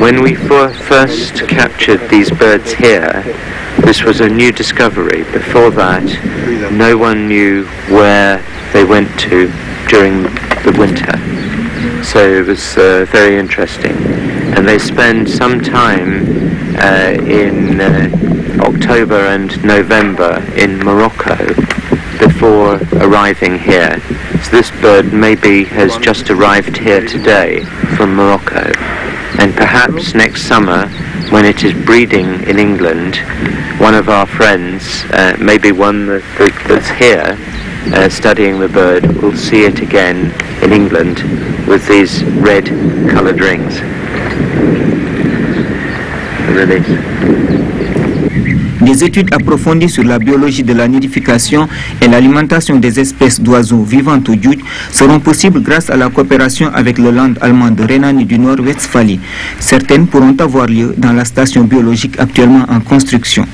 When 0.00 0.22
we 0.22 0.34
fir- 0.34 0.72
first 0.72 1.46
captured 1.46 2.08
these 2.08 2.30
birds 2.30 2.72
here, 2.72 3.22
this 3.86 4.02
was 4.02 4.20
a 4.20 4.28
new 4.28 4.50
discovery. 4.50 5.22
Before 5.32 5.70
that, 5.70 6.02
no 6.72 6.98
one 6.98 7.28
knew 7.28 7.66
where 7.88 8.44
they 8.72 8.82
went 8.82 9.08
to 9.20 9.46
during 9.88 10.24
the 10.64 10.74
winter. 10.76 11.16
So 12.02 12.18
it 12.18 12.46
was 12.46 12.76
uh, 12.76 13.06
very 13.08 13.38
interesting. 13.38 13.96
And 14.56 14.66
they 14.66 14.80
spend 14.80 15.30
some 15.30 15.60
time 15.60 16.26
uh, 16.76 17.14
in 17.30 17.80
uh, 17.80 18.10
October 18.62 19.20
and 19.20 19.64
November 19.64 20.44
in 20.56 20.78
Morocco 20.78 21.46
before 22.18 22.80
arriving 22.94 23.56
here. 23.56 24.00
So 24.42 24.50
this 24.50 24.72
bird 24.80 25.12
maybe 25.12 25.62
has 25.62 25.96
just 25.98 26.28
arrived 26.28 26.76
here 26.76 27.06
today 27.06 27.64
from 27.96 28.16
Morocco. 28.16 28.72
And 29.38 29.54
perhaps 29.54 30.12
next 30.12 30.42
summer, 30.42 30.90
when 31.30 31.44
it 31.44 31.64
is 31.64 31.72
breeding 31.84 32.42
in 32.48 32.58
England, 32.58 33.16
one 33.80 33.94
of 33.94 34.08
our 34.08 34.26
friends, 34.26 35.04
uh, 35.10 35.36
maybe 35.40 35.72
one 35.72 36.06
that, 36.06 36.22
that, 36.38 36.64
that's 36.68 36.88
here, 36.88 37.36
uh, 37.94 38.08
studying 38.08 38.58
the 38.58 38.68
bird, 38.68 39.04
will 39.22 39.36
see 39.36 39.64
it 39.64 39.80
again 39.80 40.32
in 40.62 40.72
England 40.72 41.18
with 41.66 41.86
these 41.88 42.24
red 42.24 42.66
coloured 43.10 43.40
rings. 43.40 43.80
Release. 46.56 47.55
Des 48.86 49.02
études 49.02 49.34
approfondies 49.34 49.88
sur 49.88 50.04
la 50.04 50.20
biologie 50.20 50.62
de 50.62 50.72
la 50.72 50.86
nidification 50.86 51.68
et 52.00 52.06
l'alimentation 52.06 52.76
des 52.76 53.00
espèces 53.00 53.40
d'oiseaux 53.40 53.82
vivant 53.82 54.20
au 54.28 54.34
Djoudj 54.40 54.60
seront 54.92 55.18
possibles 55.18 55.60
grâce 55.60 55.90
à 55.90 55.96
la 55.96 56.08
coopération 56.08 56.70
avec 56.72 56.96
le 56.98 57.10
land 57.10 57.32
allemand 57.40 57.72
de 57.72 57.82
Rhénanie 57.82 58.24
du 58.24 58.38
Nord-Westphalie. 58.38 59.18
Certaines 59.58 60.06
pourront 60.06 60.36
avoir 60.38 60.66
lieu 60.66 60.94
dans 60.96 61.12
la 61.12 61.24
station 61.24 61.64
biologique 61.64 62.14
actuellement 62.20 62.64
en 62.68 62.78
construction. 62.78 63.44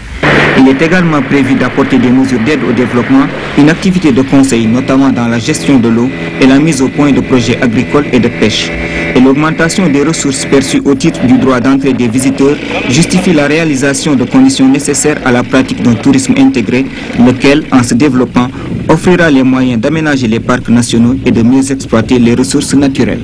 Il 0.59 0.69
est 0.69 0.81
également 0.81 1.21
prévu 1.23 1.55
d'apporter 1.55 1.99
des 1.99 2.11
mesures 2.11 2.39
d'aide 2.47 2.61
au 2.63 2.73
développement, 2.73 3.27
une 3.59 3.69
activité 3.69 4.13
de 4.13 4.23
conseil 4.23 4.67
notamment 4.67 5.11
dans 5.11 5.27
la 5.27 5.39
gestion 5.41 5.79
de 5.79 5.89
l'eau 5.89 6.09
et 6.41 6.47
la 6.47 6.59
mise 6.61 6.81
au 6.83 6.89
point 6.89 7.11
de 7.11 7.21
projets 7.21 7.61
agricoles 7.61 8.07
et 8.13 8.21
de 8.21 8.29
pêche. 8.29 8.71
Et 9.17 9.21
l'augmentation 9.21 9.89
des 9.89 10.05
ressources 10.05 10.45
perçues 10.47 10.81
au 10.85 10.95
titre 10.95 11.27
du 11.27 11.37
droit 11.39 11.59
d'entrée 11.59 11.93
des 11.93 12.07
visiteurs 12.07 12.57
justifie 12.89 13.33
la 13.33 13.47
réalisation 13.47 14.15
de 14.15 14.25
conditions 14.25 14.69
nécessaires 14.69 15.19
à 15.25 15.33
la 15.33 15.43
pratique 15.43 15.83
d'un 15.83 15.95
tourisme 15.95 16.35
intégré, 16.39 16.87
lequel, 17.19 17.65
en 17.73 17.83
se 17.83 17.95
développant, 17.95 18.49
offrira 18.89 19.31
les 19.31 19.43
moyens 19.43 19.81
d'aménager 19.81 20.29
les 20.29 20.41
parcs 20.41 20.69
nationaux 20.69 21.17
et 21.27 21.31
de 21.33 21.43
mieux 21.43 21.73
exploiter 21.73 22.19
les 22.19 22.35
ressources 22.35 22.75
naturelles. 22.75 23.21